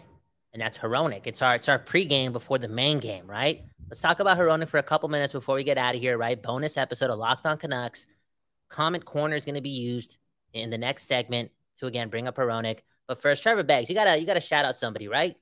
and 0.54 0.62
that's 0.62 0.78
Hronek. 0.78 1.28
It's 1.28 1.42
our 1.42 1.56
it's 1.56 1.68
our 1.68 1.80
pregame 1.80 2.32
before 2.32 2.58
the 2.58 2.70
main 2.70 3.00
game, 3.00 3.28
right? 3.28 3.64
Let's 3.90 4.02
talk 4.02 4.20
about 4.20 4.38
Hronek 4.38 4.70
for 4.70 4.78
a 4.78 4.84
couple 4.84 5.10
minutes 5.10 5.34
before 5.34 5.56
we 5.56 5.64
get 5.64 5.78
out 5.78 5.96
of 5.96 6.02
here, 6.02 6.18
right? 6.18 6.42
Bonus 6.42 6.78
episode 6.78 7.10
of 7.10 7.20
Locked 7.20 7.46
On 7.46 7.58
Canucks. 7.58 8.08
Comment 8.70 9.04
corner 9.04 9.36
is 9.36 9.46
going 9.46 9.56
to 9.56 9.62
be 9.62 9.70
used 9.70 10.18
in 10.54 10.70
the 10.70 10.78
next 10.78 11.04
segment 11.04 11.52
to 11.78 11.88
again 11.88 12.10
bring 12.10 12.28
up 12.28 12.38
Hronek. 12.38 12.80
But 13.08 13.22
first, 13.22 13.44
Trevor 13.44 13.64
Beggs, 13.64 13.90
you 13.90 13.96
gotta 13.96 14.18
you 14.18 14.26
gotta 14.26 14.42
shout 14.42 14.66
out 14.66 14.78
somebody, 14.78 15.08
right? 15.08 15.36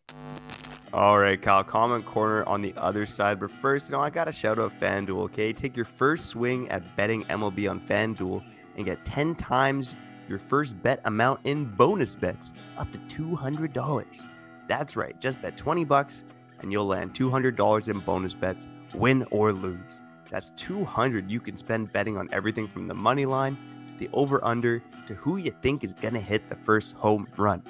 All 0.93 1.19
right, 1.19 1.41
Kyle. 1.41 1.63
Comment 1.63 2.05
corner 2.05 2.43
on 2.45 2.61
the 2.61 2.73
other 2.77 3.05
side. 3.05 3.39
But 3.39 3.51
first, 3.51 3.89
you 3.89 3.95
know, 3.95 4.01
I 4.01 4.09
gotta 4.09 4.31
shout 4.31 4.59
out 4.59 4.71
FanDuel. 4.79 5.23
Okay, 5.25 5.51
take 5.51 5.75
your 5.75 5.85
first 5.85 6.27
swing 6.27 6.69
at 6.69 6.95
betting 6.95 7.23
MLB 7.25 7.69
on 7.69 7.81
FanDuel 7.81 8.43
and 8.77 8.85
get 8.85 9.03
ten 9.05 9.35
times 9.35 9.95
your 10.29 10.39
first 10.39 10.81
bet 10.81 11.01
amount 11.05 11.41
in 11.43 11.65
bonus 11.65 12.15
bets, 12.15 12.53
up 12.77 12.91
to 12.91 12.97
two 13.09 13.35
hundred 13.35 13.73
dollars. 13.73 14.27
That's 14.67 14.95
right. 14.95 15.19
Just 15.19 15.41
bet 15.41 15.57
twenty 15.57 15.83
bucks 15.83 16.23
and 16.65 16.71
you'll 16.71 16.87
land 16.87 17.13
$200 17.13 17.89
in 17.89 17.99
bonus 17.99 18.33
bets, 18.33 18.67
win 18.93 19.25
or 19.31 19.53
lose. 19.53 20.01
That's 20.31 20.49
200 20.51 21.29
you 21.29 21.39
can 21.39 21.55
spend 21.55 21.93
betting 21.93 22.17
on 22.17 22.29
everything 22.31 22.67
from 22.67 22.87
the 22.87 22.93
money 22.93 23.25
line 23.25 23.57
to 23.87 23.93
the 23.99 24.09
over 24.13 24.43
under 24.43 24.81
to 25.07 25.13
who 25.13 25.37
you 25.37 25.55
think 25.61 25.83
is 25.83 25.93
going 25.93 26.15
to 26.15 26.19
hit 26.19 26.49
the 26.49 26.55
first 26.55 26.95
home 26.95 27.27
run. 27.37 27.61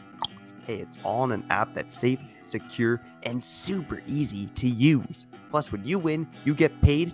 Hey, 0.66 0.78
it's 0.78 0.98
all 1.04 1.22
on 1.22 1.32
an 1.32 1.46
app 1.52 1.76
that's 1.76 1.96
safe, 1.96 2.20
secure, 2.42 3.00
and 3.22 3.44
super 3.44 4.02
easy 4.08 4.48
to 4.48 4.68
use. 4.68 5.28
Plus, 5.52 5.72
when 5.72 5.84
you 5.84 6.00
win, 6.00 6.28
you 6.44 6.56
get 6.56 6.82
paid 6.82 7.14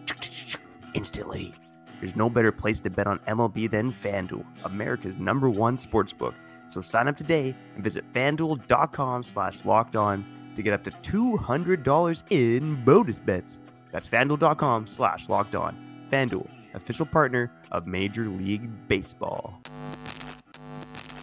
instantly. 0.94 1.54
There's 2.00 2.16
no 2.16 2.30
better 2.30 2.54
place 2.54 2.80
to 2.82 2.90
bet 2.90 3.08
on 3.08 3.20
MLB 3.28 3.70
than 3.70 3.92
FanDuel, 3.92 4.46
America's 4.64 5.18
number 5.18 5.50
one 5.50 5.78
sportsbook. 5.78 6.34
So 6.70 6.80
sign 6.80 7.10
up 7.10 7.18
today 7.18 7.54
and 7.76 7.84
visit 7.84 8.06
fanduel.com 8.14 9.24
slash 9.24 9.66
locked 9.66 9.98
on 9.98 10.24
to 10.56 10.64
get 10.64 10.74
up 10.74 10.84
to 10.86 10.92
$200 10.92 12.24
in 12.30 12.84
bonus 12.86 13.20
bets. 13.20 13.60
That's 13.92 14.08
fanduel.com 14.08 14.88
slash 14.88 15.28
locked 15.28 15.56
on. 15.56 15.76
FanDuel, 16.10 16.48
official 16.74 17.06
partner 17.06 17.52
of 17.72 17.86
Major 17.86 18.30
League 18.30 18.70
Baseball. 18.88 19.62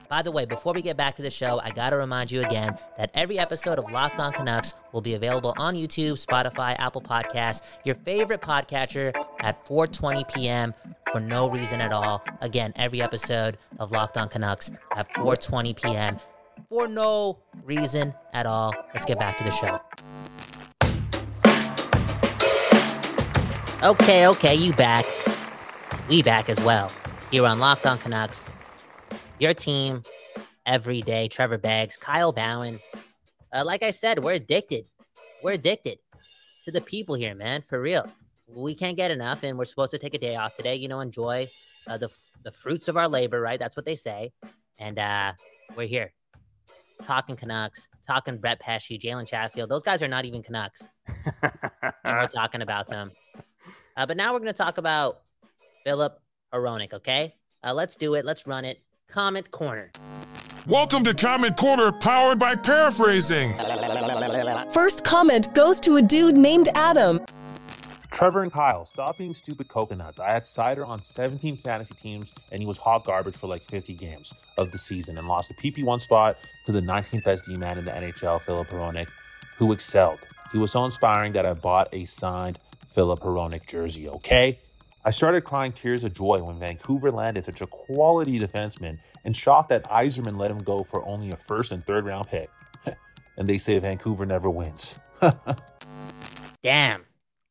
By 0.08 0.22
the 0.22 0.30
way, 0.30 0.46
before 0.46 0.72
we 0.72 0.80
get 0.80 0.96
back 0.96 1.16
to 1.16 1.22
the 1.22 1.30
show, 1.30 1.60
I 1.62 1.70
got 1.70 1.90
to 1.90 1.96
remind 1.96 2.30
you 2.30 2.42
again 2.42 2.76
that 2.96 3.10
every 3.12 3.38
episode 3.38 3.78
of 3.78 3.90
Locked 3.90 4.18
On 4.18 4.32
Canucks 4.32 4.72
will 4.92 5.02
be 5.02 5.14
available 5.14 5.52
on 5.58 5.74
YouTube, 5.74 6.12
Spotify, 6.12 6.74
Apple 6.78 7.02
Podcasts, 7.02 7.60
your 7.84 7.94
favorite 7.94 8.40
podcatcher 8.40 9.14
at 9.40 9.64
4:20 9.66 10.34
p.m. 10.34 10.74
for 11.12 11.20
no 11.20 11.50
reason 11.50 11.82
at 11.82 11.92
all. 11.92 12.24
Again, 12.40 12.72
every 12.76 13.02
episode 13.02 13.58
of 13.78 13.92
Locked 13.92 14.16
On 14.16 14.28
Canucks 14.28 14.70
at 14.96 15.12
4:20 15.14 15.76
p.m. 15.76 16.18
for 16.70 16.88
no 16.88 17.38
reason 17.64 18.14
at 18.32 18.46
all. 18.46 18.74
Let's 18.94 19.04
get 19.04 19.18
back 19.18 19.36
to 19.38 19.44
the 19.44 19.50
show. 19.50 19.78
Okay, 23.82 24.26
okay, 24.26 24.54
you 24.54 24.72
back. 24.72 25.04
We 26.08 26.22
back 26.22 26.48
as 26.48 26.58
well. 26.62 26.90
Here 27.30 27.44
on 27.46 27.58
Locked 27.58 27.86
On 27.86 27.98
Canucks 27.98 28.48
your 29.38 29.54
team 29.54 30.02
every 30.66 31.02
day. 31.02 31.28
Trevor 31.28 31.58
Beggs, 31.58 31.96
Kyle 31.96 32.32
Bhawan. 32.32 32.80
Uh, 33.52 33.64
like 33.64 33.82
I 33.82 33.90
said, 33.90 34.22
we're 34.22 34.32
addicted. 34.32 34.86
We're 35.42 35.52
addicted 35.52 35.98
to 36.64 36.70
the 36.70 36.80
people 36.80 37.14
here, 37.14 37.34
man. 37.34 37.64
For 37.68 37.80
real. 37.80 38.10
We 38.46 38.74
can't 38.74 38.96
get 38.96 39.10
enough, 39.10 39.42
and 39.42 39.58
we're 39.58 39.66
supposed 39.66 39.90
to 39.90 39.98
take 39.98 40.14
a 40.14 40.18
day 40.18 40.36
off 40.36 40.56
today. 40.56 40.74
You 40.74 40.88
know, 40.88 41.00
enjoy 41.00 41.48
uh, 41.86 41.98
the 41.98 42.08
the 42.44 42.52
fruits 42.52 42.88
of 42.88 42.96
our 42.96 43.08
labor, 43.08 43.40
right? 43.40 43.58
That's 43.58 43.76
what 43.76 43.84
they 43.84 43.94
say. 43.94 44.32
And 44.78 44.98
uh, 44.98 45.32
we're 45.76 45.86
here 45.86 46.12
talking 47.04 47.36
Canucks, 47.36 47.88
talking 48.06 48.38
Brett 48.38 48.60
Pesce, 48.60 48.98
Jalen 48.98 49.26
Chatfield. 49.26 49.68
Those 49.68 49.82
guys 49.82 50.02
are 50.02 50.08
not 50.08 50.24
even 50.24 50.42
Canucks, 50.42 50.88
and 51.42 51.52
we're 52.04 52.26
talking 52.34 52.62
about 52.62 52.88
them. 52.88 53.10
Uh, 53.96 54.06
but 54.06 54.16
now 54.16 54.32
we're 54.32 54.38
going 54.38 54.52
to 54.52 54.56
talk 54.56 54.78
about 54.78 55.22
Filip 55.84 56.18
Hronek. 56.52 56.94
Okay, 56.94 57.34
uh, 57.64 57.74
let's 57.74 57.96
do 57.96 58.14
it. 58.14 58.24
Let's 58.24 58.46
run 58.46 58.64
it. 58.64 58.78
Comment 59.10 59.50
Corner. 59.50 59.90
Welcome 60.66 61.02
to 61.04 61.14
Comment 61.14 61.56
Corner, 61.56 61.92
powered 61.92 62.38
by 62.38 62.54
Paraphrasing. 62.54 63.54
First 64.70 65.02
comment 65.02 65.54
goes 65.54 65.80
to 65.80 65.96
a 65.96 66.02
dude 66.02 66.36
named 66.36 66.68
Adam. 66.74 67.24
Trevor 68.10 68.42
and 68.42 68.52
Kyle, 68.52 68.84
stop 68.84 69.16
being 69.16 69.32
stupid 69.32 69.66
coconuts. 69.68 70.20
I 70.20 70.30
had 70.30 70.42
Seider 70.42 70.86
on 70.86 71.02
17 71.02 71.56
fantasy 71.56 71.94
teams, 71.94 72.30
and 72.52 72.60
he 72.60 72.66
was 72.66 72.76
hot 72.76 73.06
garbage 73.06 73.34
for 73.34 73.46
like 73.46 73.66
50 73.70 73.94
games 73.94 74.30
of 74.58 74.72
the 74.72 74.78
season 74.78 75.16
and 75.16 75.26
lost 75.26 75.48
the 75.48 75.54
PP1 75.54 76.02
spot 76.02 76.36
to 76.66 76.72
the 76.72 76.82
19th 76.82 77.24
best 77.24 77.46
D 77.46 77.54
man 77.56 77.78
in 77.78 77.86
the 77.86 77.92
NHL, 77.92 78.42
Filip 78.42 78.68
Hronek, 78.68 79.08
who 79.56 79.72
excelled. 79.72 80.18
He 80.52 80.58
was 80.58 80.72
so 80.72 80.84
inspiring 80.84 81.32
that 81.32 81.46
I 81.46 81.54
bought 81.54 81.88
a 81.92 82.04
signed 82.04 82.58
Filip 82.88 83.20
Hronek 83.20 83.66
jersey, 83.66 84.06
okay? 84.06 84.58
I 85.04 85.10
started 85.10 85.44
crying 85.44 85.72
tears 85.72 86.04
of 86.04 86.12
joy 86.12 86.38
when 86.42 86.58
Vancouver 86.58 87.10
landed 87.10 87.44
such 87.44 87.60
a 87.60 87.66
quality 87.66 88.38
defenseman 88.38 88.98
and 89.24 89.36
shocked 89.36 89.68
that 89.68 89.84
Yzerman 89.84 90.36
let 90.36 90.50
him 90.50 90.58
go 90.58 90.80
for 90.80 91.06
only 91.06 91.30
a 91.30 91.36
first 91.36 91.72
and 91.72 91.84
third 91.84 92.04
round 92.04 92.26
pick. 92.26 92.50
and 93.36 93.46
they 93.46 93.58
say 93.58 93.78
Vancouver 93.78 94.26
never 94.26 94.50
wins. 94.50 94.98
Damn. 96.62 97.04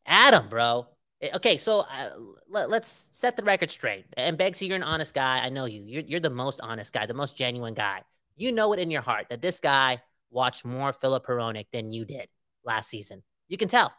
Adam, 0.06 0.48
bro. 0.50 0.88
Eh, 1.22 1.30
okay, 1.34 1.58
so 1.58 1.80
uh, 1.80 2.10
let, 2.50 2.70
us 2.72 3.10
set 3.12 3.38
the 3.38 3.44
record 3.44 3.72
straight. 3.72 4.06
And 4.18 4.38
Beggsy, 4.38 4.68
you're 4.68 4.76
an 4.76 4.84
honest 4.84 5.14
guy. 5.14 5.40
I 5.40 5.50
know 5.50 5.66
you. 5.66 5.84
You're, 5.86 6.04
you're 6.04 6.20
the 6.20 6.30
most 6.30 6.60
honest 6.62 6.94
guy, 6.94 7.06
the 7.06 7.14
most 7.14 7.38
genuine 7.38 7.74
guy. 7.74 8.04
You 8.36 8.52
know 8.52 8.74
it 8.74 8.80
in 8.80 8.92
your 8.92 9.02
heart 9.02 9.28
that 9.30 9.42
this 9.42 9.60
guy 9.60 10.02
watched 10.30 10.66
more 10.66 10.92
Filip 10.94 11.26
Hronek 11.26 11.68
than 11.72 11.92
you 11.92 12.06
did 12.06 12.28
last 12.66 12.90
season. 12.90 13.24
You 13.48 13.58
can 13.58 13.70
tell. 13.70 13.94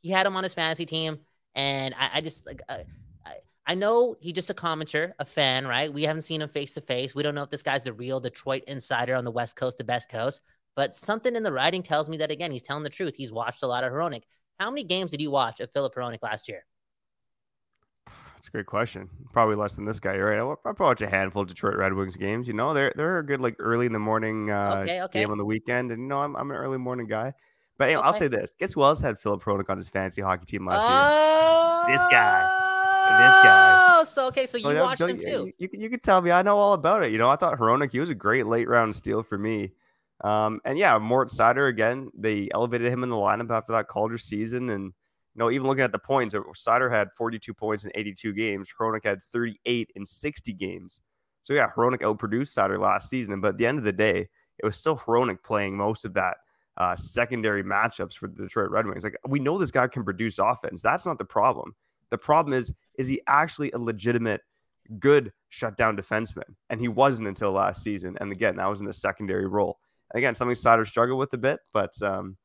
He 0.00 0.10
had 0.10 0.26
him 0.26 0.36
on 0.36 0.44
his 0.44 0.54
fantasy 0.54 0.86
team. 0.86 1.18
And 1.54 1.94
I, 1.98 2.10
I 2.14 2.20
just 2.20 2.46
like 2.46 2.62
uh, 2.68 2.78
I, 3.26 3.34
I 3.66 3.74
know 3.74 4.16
he's 4.20 4.32
just 4.32 4.50
a 4.50 4.54
commenter, 4.54 5.12
a 5.18 5.24
fan, 5.24 5.66
right? 5.66 5.92
We 5.92 6.04
haven't 6.04 6.22
seen 6.22 6.42
him 6.42 6.48
face 6.48 6.74
to 6.74 6.80
face. 6.80 7.14
We 7.14 7.22
don't 7.22 7.34
know 7.34 7.42
if 7.42 7.50
this 7.50 7.62
guy's 7.62 7.84
the 7.84 7.92
real 7.92 8.20
Detroit 8.20 8.64
insider 8.66 9.14
on 9.14 9.24
the 9.24 9.30
West 9.30 9.56
Coast, 9.56 9.78
the 9.78 9.84
best 9.84 10.08
coast. 10.08 10.42
But 10.74 10.96
something 10.96 11.36
in 11.36 11.42
the 11.42 11.52
writing 11.52 11.82
tells 11.82 12.08
me 12.08 12.16
that 12.18 12.30
again, 12.30 12.50
he's 12.50 12.62
telling 12.62 12.82
the 12.82 12.90
truth. 12.90 13.16
He's 13.16 13.32
watched 13.32 13.62
a 13.62 13.66
lot 13.66 13.84
of 13.84 13.92
Hronek. 13.92 14.22
How 14.58 14.70
many 14.70 14.84
games 14.84 15.10
did 15.10 15.20
you 15.20 15.30
watch 15.30 15.60
of 15.60 15.70
Filip 15.70 15.94
Hronek 15.94 16.22
last 16.22 16.48
year? 16.48 16.64
That's 18.06 18.48
a 18.48 18.50
great 18.50 18.66
question. 18.66 19.08
Probably 19.32 19.54
less 19.54 19.76
than 19.76 19.84
this 19.84 20.00
guy, 20.00 20.16
right? 20.16 20.40
I 20.40 20.54
probably 20.62 20.84
watch 20.84 21.02
a 21.02 21.08
handful 21.08 21.42
of 21.42 21.48
Detroit 21.48 21.76
Red 21.76 21.92
Wings 21.92 22.16
games. 22.16 22.48
You 22.48 22.54
know, 22.54 22.74
they're 22.74 22.92
they're 22.96 23.18
a 23.18 23.24
good 23.24 23.40
like 23.40 23.54
early 23.60 23.86
in 23.86 23.92
the 23.92 24.00
morning 24.00 24.50
uh, 24.50 24.80
okay, 24.82 25.02
okay. 25.02 25.20
game 25.20 25.30
on 25.30 25.38
the 25.38 25.44
weekend, 25.44 25.92
and 25.92 26.02
you 26.02 26.08
know, 26.08 26.18
I'm 26.18 26.34
I'm 26.34 26.50
an 26.50 26.56
early 26.56 26.78
morning 26.78 27.06
guy. 27.06 27.32
But 27.82 27.88
anyway, 27.88 27.98
okay. 27.98 28.06
I'll 28.06 28.12
say 28.12 28.28
this: 28.28 28.54
guess 28.56 28.74
who 28.74 28.84
else 28.84 29.00
had 29.00 29.18
Filip 29.18 29.42
Hronek 29.42 29.68
on 29.68 29.76
his 29.76 29.88
fantasy 29.88 30.22
hockey 30.22 30.44
team 30.44 30.66
last 30.66 30.82
oh, 30.84 31.88
year? 31.88 31.96
This 31.96 32.06
guy. 32.12 32.42
This 33.08 33.42
guy. 33.42 33.86
Oh, 33.88 34.04
so 34.04 34.28
okay, 34.28 34.46
so 34.46 34.56
you 34.56 34.78
watched 34.78 35.00
him 35.00 35.18
too. 35.18 35.52
You, 35.58 35.68
you, 35.72 35.80
you 35.80 35.90
could 35.90 36.04
tell 36.04 36.22
me 36.22 36.30
I 36.30 36.42
know 36.42 36.56
all 36.58 36.74
about 36.74 37.02
it. 37.02 37.10
You 37.10 37.18
know, 37.18 37.28
I 37.28 37.34
thought 37.34 37.58
Hronek, 37.58 37.90
he 37.90 37.98
was 37.98 38.08
a 38.08 38.14
great 38.14 38.46
late 38.46 38.68
round 38.68 38.94
steal 38.94 39.24
for 39.24 39.36
me. 39.36 39.72
Um, 40.22 40.60
and 40.64 40.78
yeah, 40.78 40.96
Moritz 40.98 41.36
Seider 41.36 41.68
again, 41.68 42.08
they 42.16 42.48
elevated 42.54 42.86
him 42.86 43.02
in 43.02 43.08
the 43.08 43.16
lineup 43.16 43.50
after 43.50 43.72
that 43.72 43.88
Calder 43.88 44.16
season. 44.16 44.68
And 44.68 44.84
you 44.84 45.38
know, 45.38 45.50
even 45.50 45.66
looking 45.66 45.82
at 45.82 45.90
the 45.90 45.98
points, 45.98 46.36
Seider 46.36 46.88
had 46.88 47.10
42 47.10 47.52
points 47.52 47.84
in 47.84 47.90
82 47.96 48.32
games. 48.32 48.68
Hronek 48.80 49.02
had 49.02 49.24
38 49.32 49.90
in 49.96 50.06
60 50.06 50.52
games. 50.52 51.00
So 51.40 51.52
yeah, 51.52 51.68
Hronek 51.76 52.02
outproduced 52.02 52.56
Seider 52.56 52.78
last 52.78 53.10
season. 53.10 53.40
But 53.40 53.48
at 53.48 53.58
the 53.58 53.66
end 53.66 53.78
of 53.78 53.84
the 53.84 53.92
day, 53.92 54.28
it 54.58 54.64
was 54.64 54.76
still 54.76 54.96
Hronek 54.96 55.42
playing 55.42 55.76
most 55.76 56.04
of 56.04 56.14
that 56.14 56.36
uh, 56.76 56.96
secondary 56.96 57.62
matchups 57.62 58.14
for 58.14 58.28
the 58.28 58.42
Detroit 58.42 58.70
Red 58.70 58.86
Wings. 58.86 59.04
Like 59.04 59.16
we 59.26 59.38
know 59.40 59.58
this 59.58 59.70
guy 59.70 59.86
can 59.86 60.04
produce 60.04 60.38
offense. 60.38 60.82
That's 60.82 61.06
not 61.06 61.18
the 61.18 61.24
problem. 61.24 61.74
The 62.10 62.18
problem 62.18 62.52
is, 62.54 62.72
is 62.98 63.06
he 63.06 63.20
actually 63.26 63.70
a 63.72 63.78
legitimate, 63.78 64.42
good 64.98 65.32
shutdown 65.48 65.96
defenseman? 65.96 66.44
And 66.70 66.80
he 66.80 66.88
wasn't 66.88 67.28
until 67.28 67.52
last 67.52 67.82
season. 67.82 68.16
And 68.20 68.32
again, 68.32 68.56
that 68.56 68.66
was 68.66 68.80
in 68.80 68.88
a 68.88 68.92
secondary 68.92 69.46
role. 69.46 69.78
And 70.12 70.18
again, 70.18 70.34
something 70.34 70.54
Seider 70.54 70.86
struggled 70.86 71.18
with 71.18 71.32
a 71.32 71.38
bit, 71.38 71.60
but 71.72 71.90
um, 72.02 72.36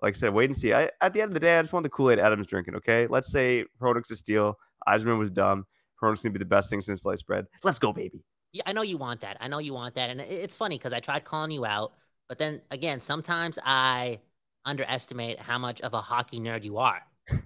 like 0.00 0.16
I 0.16 0.18
said, 0.18 0.34
wait 0.34 0.46
and 0.46 0.56
see. 0.56 0.72
I, 0.72 0.90
at 1.00 1.12
the 1.12 1.22
end 1.22 1.30
of 1.30 1.34
the 1.34 1.40
day, 1.40 1.56
I 1.56 1.62
just 1.62 1.72
want 1.72 1.84
the 1.84 1.90
Kool 1.90 2.10
Aid 2.10 2.18
Adams 2.18 2.46
drinking. 2.46 2.74
Okay, 2.76 3.06
let's 3.08 3.30
say 3.30 3.64
Hronek's 3.80 4.10
a 4.10 4.16
steal. 4.16 4.58
Yzerman 4.88 5.18
was 5.18 5.30
dumb. 5.30 5.64
Hronek's 6.02 6.22
gonna 6.22 6.32
be 6.32 6.40
the 6.40 6.44
best 6.44 6.68
thing 6.68 6.80
since 6.80 7.02
sliced 7.02 7.26
bread. 7.26 7.46
Let's 7.62 7.78
go, 7.78 7.92
baby. 7.92 8.24
Yeah, 8.52 8.64
I 8.66 8.72
know 8.72 8.82
you 8.82 8.98
want 8.98 9.20
that. 9.20 9.36
I 9.40 9.46
know 9.46 9.58
you 9.58 9.72
want 9.72 9.94
that, 9.94 10.10
and 10.10 10.20
it's 10.20 10.56
funny 10.56 10.76
because 10.76 10.92
I 10.92 10.98
tried 10.98 11.24
calling 11.24 11.52
you 11.52 11.64
out 11.64 11.92
but 12.32 12.38
then 12.38 12.62
again, 12.70 12.98
sometimes 12.98 13.58
I 13.62 14.20
underestimate 14.64 15.38
how 15.38 15.58
much 15.58 15.82
of 15.82 15.92
a 15.92 16.00
hockey 16.00 16.40
nerd 16.40 16.64
you 16.64 16.78
are. 16.78 17.02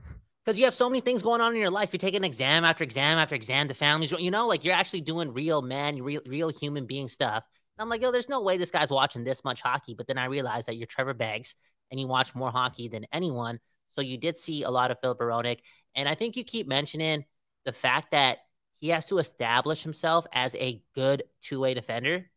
Because 0.45 0.61
you 0.61 0.65
have 0.67 0.75
so 0.75 0.89
many 0.89 1.01
things 1.01 1.25
going 1.25 1.41
on 1.41 1.57
in 1.57 1.61
your 1.61 1.73
life. 1.73 1.89
You're 1.93 1.99
taking 1.99 2.23
exam 2.23 2.65
after 2.65 2.85
exam 2.85 3.19
after 3.19 3.35
exam. 3.35 3.67
The 3.67 3.75
families, 3.75 4.13
you 4.13 4.31
know, 4.31 4.47
like 4.47 4.65
you're 4.65 4.77
actually 4.77 5.01
doing 5.01 5.33
real 5.33 5.61
man, 5.61 6.01
real, 6.01 6.21
real 6.25 6.51
human 6.51 6.87
being 6.87 7.09
stuff. 7.09 7.43
And 7.77 7.83
I'm 7.83 7.89
like, 7.89 8.01
yo, 8.01 8.13
there's 8.13 8.29
no 8.29 8.41
way 8.43 8.57
this 8.57 8.71
guy's 8.71 8.93
watching 8.93 9.25
this 9.25 9.43
much 9.43 9.61
hockey. 9.61 9.95
But 9.95 10.07
then 10.07 10.19
I 10.19 10.27
realized 10.27 10.69
that 10.69 10.77
you're 10.77 10.87
Trevor 10.87 11.15
Beggs 11.15 11.57
and 11.91 11.99
you 11.99 12.07
watch 12.07 12.33
more 12.37 12.53
hockey 12.53 12.87
than 12.87 13.07
anyone. 13.13 13.59
So 13.89 14.03
you 14.03 14.19
did 14.19 14.37
see 14.37 14.63
a 14.63 14.71
lot 14.71 14.93
of 14.93 15.01
Filip 15.01 15.19
Hronek. 15.19 15.59
And 15.97 16.09
I 16.09 16.15
think 16.15 16.37
you 16.37 16.45
keep 16.45 16.69
mentioning 16.69 17.25
the 17.65 17.73
fact 17.73 18.13
that 18.13 18.39
he 18.77 18.91
has 18.91 19.07
to 19.07 19.19
establish 19.19 19.83
himself 19.83 20.29
as 20.33 20.55
a 20.55 20.81
good 20.95 21.25
two 21.43 21.59
way 21.59 21.75
defender 21.75 22.31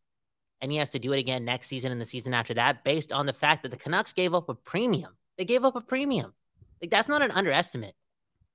and 0.62 0.72
he 0.72 0.78
has 0.78 0.92
to 0.92 1.00
do 1.00 1.14
it 1.14 1.20
again 1.20 1.46
next 1.46 1.68
season 1.68 1.92
and 1.92 2.02
the 2.02 2.06
season 2.06 2.34
after 2.34 2.54
that 2.54 2.84
based 2.84 3.12
on 3.12 3.26
the 3.26 3.34
fact 3.34 3.64
that 3.64 3.70
the 3.70 3.78
Canucks 3.78 4.14
gave 4.14 4.34
up 4.34 4.50
a 4.50 4.56
premium. 4.56 5.16
They 5.38 5.46
gave 5.46 5.64
up 5.64 5.76
a 5.76 5.82
premium. 5.82 6.34
Like 6.82 6.92
that's 6.92 7.10
not 7.10 7.22
an 7.22 7.32
underestimate. 7.32 7.96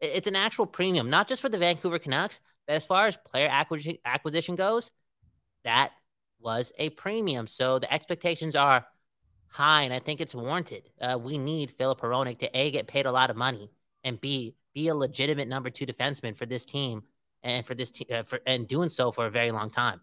It's 0.00 0.26
an 0.26 0.36
actual 0.36 0.66
premium, 0.66 1.08
not 1.08 1.28
just 1.28 1.40
for 1.40 1.48
the 1.48 1.58
Vancouver 1.58 1.98
Canucks, 1.98 2.40
but 2.66 2.74
as 2.74 2.84
far 2.84 3.06
as 3.06 3.16
player 3.16 3.48
acquisition 4.04 4.56
goes, 4.56 4.90
that 5.64 5.92
was 6.40 6.72
a 6.78 6.90
premium. 6.90 7.46
So 7.46 7.78
the 7.78 7.92
expectations 7.92 8.54
are 8.54 8.86
high, 9.48 9.82
and 9.82 9.92
I 9.92 9.98
think 9.98 10.20
it's 10.20 10.34
warranted. 10.34 10.90
Uh, 11.00 11.18
we 11.20 11.38
need 11.38 11.70
Filip 11.70 12.00
Hronek 12.00 12.38
to 12.38 12.58
a 12.58 12.70
get 12.70 12.86
paid 12.86 13.06
a 13.06 13.12
lot 13.12 13.30
of 13.30 13.36
money 13.36 13.70
and 14.02 14.20
b 14.20 14.54
be 14.74 14.88
a 14.88 14.94
legitimate 14.94 15.48
number 15.48 15.70
two 15.70 15.86
defenseman 15.86 16.36
for 16.36 16.46
this 16.46 16.66
team 16.66 17.04
and 17.44 17.64
for 17.64 17.74
this 17.74 17.92
team 17.92 18.08
uh, 18.12 18.22
and 18.46 18.66
doing 18.66 18.88
so 18.88 19.12
for 19.12 19.26
a 19.26 19.30
very 19.30 19.52
long 19.52 19.70
time. 19.70 20.00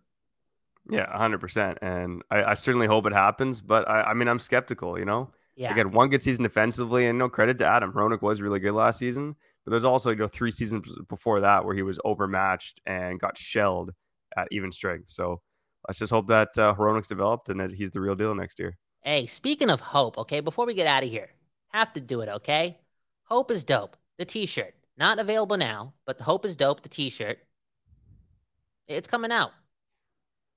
Yeah, 0.89 1.15
hundred 1.15 1.39
percent. 1.39 1.77
And 1.81 2.23
I, 2.31 2.43
I, 2.43 2.53
certainly 2.55 2.87
hope 2.87 3.05
it 3.05 3.13
happens, 3.13 3.61
but 3.61 3.87
I, 3.87 4.03
I, 4.03 4.13
mean, 4.13 4.27
I'm 4.27 4.39
skeptical. 4.39 4.97
You 4.97 5.05
know, 5.05 5.31
Yeah. 5.55 5.71
Again, 5.71 5.91
one 5.91 6.09
good 6.09 6.21
season 6.21 6.43
defensively, 6.43 7.07
and 7.07 7.19
no 7.19 7.29
credit 7.29 7.57
to 7.59 7.65
Adam. 7.65 7.93
Hronek 7.93 8.21
was 8.21 8.41
really 8.41 8.59
good 8.59 8.73
last 8.73 8.97
season, 8.97 9.35
but 9.63 9.71
there's 9.71 9.85
also 9.85 10.09
you 10.09 10.17
know 10.17 10.27
three 10.27 10.51
seasons 10.51 10.87
before 11.07 11.41
that 11.41 11.63
where 11.63 11.75
he 11.75 11.83
was 11.83 11.99
overmatched 12.03 12.81
and 12.85 13.19
got 13.19 13.37
shelled 13.37 13.91
at 14.37 14.47
even 14.51 14.71
strength. 14.71 15.09
So 15.09 15.41
let's 15.87 15.99
just 15.99 16.11
hope 16.11 16.27
that 16.27 16.57
uh, 16.57 16.73
developed 17.07 17.49
and 17.49 17.59
that 17.59 17.71
he's 17.71 17.91
the 17.91 18.01
real 18.01 18.15
deal 18.15 18.33
next 18.33 18.59
year. 18.59 18.77
Hey, 19.01 19.25
speaking 19.25 19.69
of 19.69 19.81
hope, 19.81 20.17
okay, 20.17 20.39
before 20.39 20.65
we 20.65 20.73
get 20.73 20.87
out 20.87 21.03
of 21.03 21.09
here, 21.09 21.29
have 21.69 21.93
to 21.93 22.01
do 22.01 22.21
it, 22.21 22.29
okay? 22.29 22.77
Hope 23.23 23.49
is 23.49 23.63
dope. 23.63 23.97
The 24.17 24.25
t-shirt. 24.25 24.75
Not 24.97 25.17
available 25.19 25.57
now, 25.57 25.93
but 26.05 26.17
the 26.19 26.23
Hope 26.23 26.45
is 26.45 26.55
dope, 26.55 26.83
the 26.83 26.89
t-shirt. 26.89 27.39
It's 28.87 29.07
coming 29.07 29.31
out. 29.31 29.51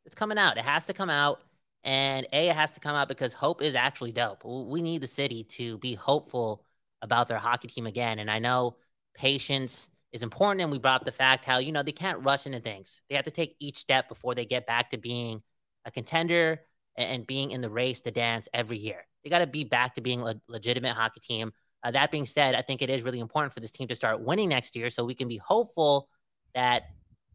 It's 0.07 0.15
coming 0.15 0.39
out. 0.39 0.59
It 0.59 0.65
has 0.65 0.87
to 0.87 0.93
come 0.93 1.11
out. 1.11 1.41
And 1.83 2.27
A, 2.33 2.49
it 2.49 2.57
has 2.57 2.73
to 2.73 2.81
come 2.81 2.97
out 2.97 3.09
because 3.09 3.35
hope 3.35 3.61
is 3.61 3.75
actually 3.75 4.13
dope. 4.13 4.43
We 4.45 4.81
need 4.81 5.03
the 5.03 5.07
city 5.07 5.45
to 5.45 5.77
be 5.79 5.95
hopeful 5.95 6.65
about 7.03 7.29
their 7.29 7.39
hockey 7.39 7.69
team 7.69 7.87
again. 7.87 8.19
And 8.19 8.31
I 8.31 8.39
know 8.39 8.77
patience 9.15 9.91
is 10.13 10.23
important. 10.23 10.63
And 10.63 10.71
we 10.71 10.79
brought 10.79 11.03
up 11.03 11.05
the 11.05 11.13
fact 11.13 11.45
how, 11.45 11.59
you 11.59 11.73
know, 11.73 11.83
they 11.83 11.93
can't 11.93 12.25
rush 12.25 12.47
into 12.47 12.61
things. 12.61 13.03
They 13.09 13.17
have 13.17 13.27
to 13.27 13.31
take 13.31 13.57
each 13.61 13.77
step 13.77 14.09
before 14.09 14.35
they 14.35 14.47
get 14.47 14.67
back 14.67 14.91
to 14.91 14.97
being 14.97 15.43
a 15.85 15.91
contender 15.91 16.61
and 16.97 17.27
being 17.27 17.51
in 17.51 17.61
the 17.61 17.69
race 17.69 18.01
to 18.03 18.11
dance 18.11 18.49
every 18.55 18.79
year. 18.79 19.07
They 19.23 19.31
got 19.31 19.41
to 19.41 19.47
be 19.47 19.65
back 19.65 19.95
to 19.95 20.01
being 20.01 20.23
a 20.23 20.41
legitimate 20.49 20.95
hockey 20.95 21.21
team. 21.21 21.53
Uh, 21.83 21.91
that 21.91 22.11
being 22.11 22.25
said, 22.25 22.55
I 22.55 22.63
think 22.63 22.81
it 22.81 22.89
is 22.89 23.03
really 23.03 23.21
important 23.21 23.53
for 23.53 23.61
this 23.61 23.73
team 23.73 23.89
to 23.89 23.95
start 23.95 24.23
winning 24.23 24.49
next 24.49 24.75
year 24.75 24.89
so 24.89 25.05
we 25.05 25.15
can 25.15 25.29
be 25.29 25.37
hopeful 25.37 26.09
that 26.55 26.85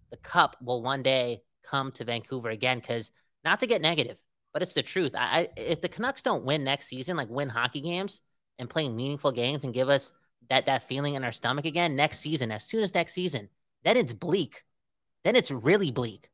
the 0.09 0.17
cup 0.17 0.55
will 0.61 0.81
one 0.81 1.03
day 1.03 1.41
come 1.63 1.91
to 1.93 2.05
Vancouver 2.05 2.49
again. 2.49 2.79
Because 2.79 3.11
not 3.43 3.59
to 3.61 3.67
get 3.67 3.81
negative, 3.81 4.21
but 4.53 4.61
it's 4.61 4.73
the 4.73 4.83
truth. 4.83 5.13
I, 5.15 5.19
I, 5.19 5.49
if 5.57 5.81
the 5.81 5.89
Canucks 5.89 6.23
don't 6.23 6.45
win 6.45 6.63
next 6.63 6.87
season, 6.87 7.17
like 7.17 7.29
win 7.29 7.49
hockey 7.49 7.81
games 7.81 8.21
and 8.57 8.69
play 8.69 8.89
meaningful 8.89 9.31
games 9.31 9.63
and 9.63 9.73
give 9.73 9.89
us 9.89 10.13
that 10.49 10.65
that 10.65 10.87
feeling 10.87 11.15
in 11.15 11.23
our 11.23 11.31
stomach 11.31 11.65
again 11.65 11.95
next 11.95 12.19
season, 12.19 12.51
as 12.51 12.63
soon 12.63 12.83
as 12.83 12.93
next 12.93 13.13
season, 13.13 13.49
then 13.83 13.97
it's 13.97 14.13
bleak. 14.13 14.63
Then 15.23 15.35
it's 15.35 15.51
really 15.51 15.91
bleak. 15.91 16.29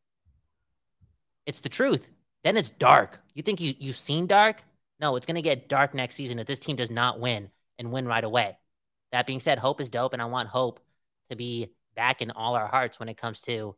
It's 1.45 1.59
the 1.59 1.69
truth. 1.69 2.09
Then 2.43 2.57
it's 2.57 2.69
dark. 2.69 3.21
You 3.33 3.43
think 3.43 3.59
you 3.59 3.73
you've 3.79 3.97
seen 3.97 4.27
dark? 4.27 4.63
No, 4.99 5.15
it's 5.15 5.25
gonna 5.25 5.41
get 5.41 5.69
dark 5.69 5.93
next 5.93 6.15
season 6.15 6.39
if 6.39 6.47
this 6.47 6.59
team 6.59 6.75
does 6.75 6.91
not 6.91 7.19
win 7.19 7.49
and 7.77 7.91
win 7.91 8.07
right 8.07 8.23
away. 8.23 8.57
That 9.11 9.27
being 9.27 9.39
said, 9.39 9.59
hope 9.59 9.81
is 9.81 9.89
dope, 9.89 10.13
and 10.13 10.21
I 10.21 10.25
want 10.25 10.49
hope 10.49 10.79
to 11.29 11.35
be 11.35 11.69
back 11.95 12.21
in 12.21 12.31
all 12.31 12.55
our 12.55 12.67
hearts 12.67 12.99
when 12.99 13.09
it 13.09 13.17
comes 13.17 13.41
to 13.41 13.75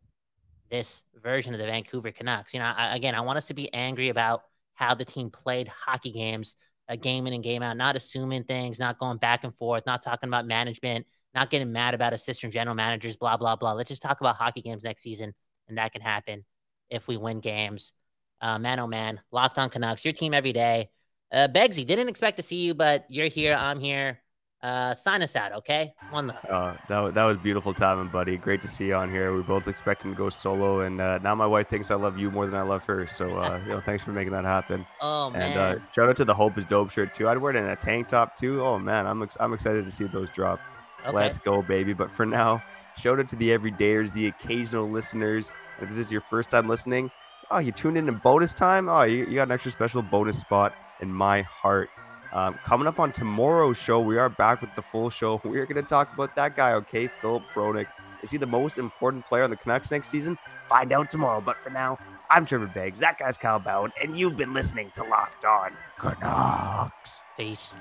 this 0.69 1.03
version 1.21 1.53
of 1.53 1.59
the 1.59 1.65
Vancouver 1.65 2.11
Canucks. 2.11 2.53
You 2.53 2.59
know, 2.59 2.71
I, 2.75 2.95
again, 2.95 3.15
I 3.15 3.21
want 3.21 3.37
us 3.37 3.47
to 3.47 3.53
be 3.53 3.73
angry 3.73 4.09
about 4.09 4.43
how 4.73 4.93
the 4.93 5.05
team 5.05 5.29
played 5.29 5.67
hockey 5.67 6.11
games, 6.11 6.55
uh, 6.89 6.95
game 6.95 7.27
in 7.27 7.33
and 7.33 7.43
game 7.43 7.63
out, 7.63 7.77
not 7.77 7.95
assuming 7.95 8.43
things, 8.43 8.79
not 8.79 8.99
going 8.99 9.17
back 9.17 9.43
and 9.43 9.55
forth, 9.55 9.85
not 9.85 10.01
talking 10.01 10.29
about 10.29 10.45
management, 10.45 11.05
not 11.33 11.49
getting 11.49 11.71
mad 11.71 11.93
about 11.93 12.13
assistant 12.13 12.53
general 12.53 12.75
managers, 12.75 13.15
blah, 13.15 13.37
blah, 13.37 13.55
blah. 13.55 13.73
Let's 13.73 13.89
just 13.89 14.01
talk 14.01 14.21
about 14.21 14.35
hockey 14.35 14.61
games 14.61 14.83
next 14.83 15.01
season, 15.01 15.33
and 15.67 15.77
that 15.77 15.93
can 15.93 16.01
happen 16.01 16.45
if 16.89 17.07
we 17.07 17.17
win 17.17 17.39
games. 17.39 17.93
Uh, 18.39 18.59
man, 18.59 18.79
oh 18.79 18.87
man, 18.87 19.19
Locked 19.31 19.57
on 19.57 19.69
Canucks, 19.69 20.05
your 20.05 20.13
team 20.13 20.33
every 20.33 20.53
day. 20.53 20.89
Uh, 21.31 21.47
Beggsy, 21.47 21.85
didn't 21.85 22.07
expect 22.07 22.37
to 22.37 22.43
see 22.43 22.63
you, 22.63 22.73
but 22.73 23.05
you're 23.09 23.27
here. 23.27 23.55
I'm 23.55 23.79
here. 23.79 24.21
Uh, 24.63 24.91
sign 24.93 25.21
us 25.21 25.35
out, 25.35 25.51
okay? 25.51 25.93
One 26.09 26.27
love. 26.27 26.43
Uh, 26.49 26.75
that, 26.89 27.13
that 27.13 27.23
was 27.25 27.37
beautiful 27.37 27.75
timing, 27.75 28.07
buddy. 28.07 28.37
Great 28.37 28.59
to 28.61 28.67
see 28.67 28.87
you 28.87 28.95
on 28.95 29.11
here. 29.11 29.31
We're 29.31 29.43
both 29.43 29.67
expecting 29.67 30.11
to 30.11 30.17
go 30.17 30.29
solo, 30.29 30.79
and 30.81 30.99
uh, 30.99 31.19
now 31.19 31.35
my 31.35 31.45
wife 31.45 31.69
thinks 31.69 31.91
I 31.91 31.95
love 31.95 32.17
you 32.17 32.31
more 32.31 32.47
than 32.47 32.55
I 32.55 32.63
love 32.63 32.83
her. 32.85 33.05
So, 33.05 33.37
uh, 33.37 33.61
you 33.65 33.73
know, 33.73 33.81
thanks 33.81 34.03
for 34.03 34.11
making 34.11 34.33
that 34.33 34.45
happen. 34.45 34.85
Oh 34.99 35.29
man! 35.29 35.41
and 35.43 35.59
uh, 35.59 35.83
shout 35.93 36.09
out 36.09 36.17
to 36.17 36.25
the 36.25 36.33
Hope 36.33 36.57
is 36.57 36.65
Dope 36.65 36.89
shirt 36.89 37.13
too. 37.13 37.29
I'd 37.29 37.37
wear 37.37 37.55
it 37.55 37.55
in 37.55 37.65
a 37.65 37.75
tank 37.75 38.07
top 38.07 38.35
too. 38.35 38.63
Oh 38.63 38.79
man, 38.79 39.05
I'm 39.05 39.21
ex- 39.21 39.37
I'm 39.39 39.53
excited 39.53 39.85
to 39.85 39.91
see 39.91 40.05
those 40.05 40.29
drop. 40.29 40.59
okay. 41.05 41.15
Let's 41.15 41.37
go, 41.37 41.61
baby. 41.61 41.93
But 41.93 42.09
for 42.09 42.25
now, 42.25 42.63
shout 42.97 43.19
out 43.19 43.29
to 43.29 43.35
the 43.35 43.49
everydayers, 43.49 44.11
the 44.11 44.25
occasional 44.27 44.89
listeners. 44.89 45.51
If 45.79 45.89
this 45.89 46.07
is 46.07 46.11
your 46.11 46.21
first 46.21 46.49
time 46.49 46.67
listening, 46.67 47.11
oh, 47.51 47.59
you 47.59 47.71
tuned 47.71 47.97
in 47.97 48.07
in 48.07 48.15
bonus 48.15 48.53
time. 48.53 48.89
Oh, 48.89 49.03
you, 49.03 49.25
you 49.27 49.35
got 49.35 49.49
an 49.49 49.51
extra 49.51 49.71
special 49.71 50.01
bonus 50.01 50.39
spot 50.39 50.73
in 50.99 51.13
my 51.13 51.43
heart. 51.43 51.89
Um, 52.37 52.53
coming 52.63 52.87
up 52.87 52.99
on 52.99 53.11
tomorrow's 53.11 53.77
show, 53.77 53.99
we 53.99 54.19
are 54.19 54.29
back 54.29 54.61
with 54.61 54.69
the 54.75 54.81
full 54.83 55.09
show. 55.09 55.41
We 55.47 55.57
are 55.57 55.65
going 55.65 55.81
to 55.81 55.89
talk 55.89 56.13
about 56.13 56.35
that 56.35 56.55
guy, 56.55 56.73
okay? 56.73 57.07
Filip 57.07 57.41
Hronek. 57.51 57.87
Is 58.21 58.29
he 58.29 58.37
the 58.37 58.45
most 58.45 58.77
important 58.77 59.25
player 59.25 59.43
on 59.43 59.49
the 59.49 59.55
Canucks 59.55 59.89
next 59.89 60.09
season? 60.09 60.37
Find 60.69 60.91
out 60.91 61.09
tomorrow. 61.09 61.41
But 61.41 61.57
for 61.63 61.71
now, 61.71 61.97
I'm 62.29 62.45
Trevor 62.45 62.67
Beggs. 62.67 62.99
That 62.99 63.17
guy's 63.17 63.39
Kyle 63.39 63.59
Bhawan, 63.59 63.89
and 63.99 64.19
you've 64.19 64.37
been 64.37 64.53
listening 64.53 64.91
to 64.93 65.03
Locked 65.03 65.45
On 65.45 65.71
Canucks. 65.97 67.21
Peace. 67.37 67.73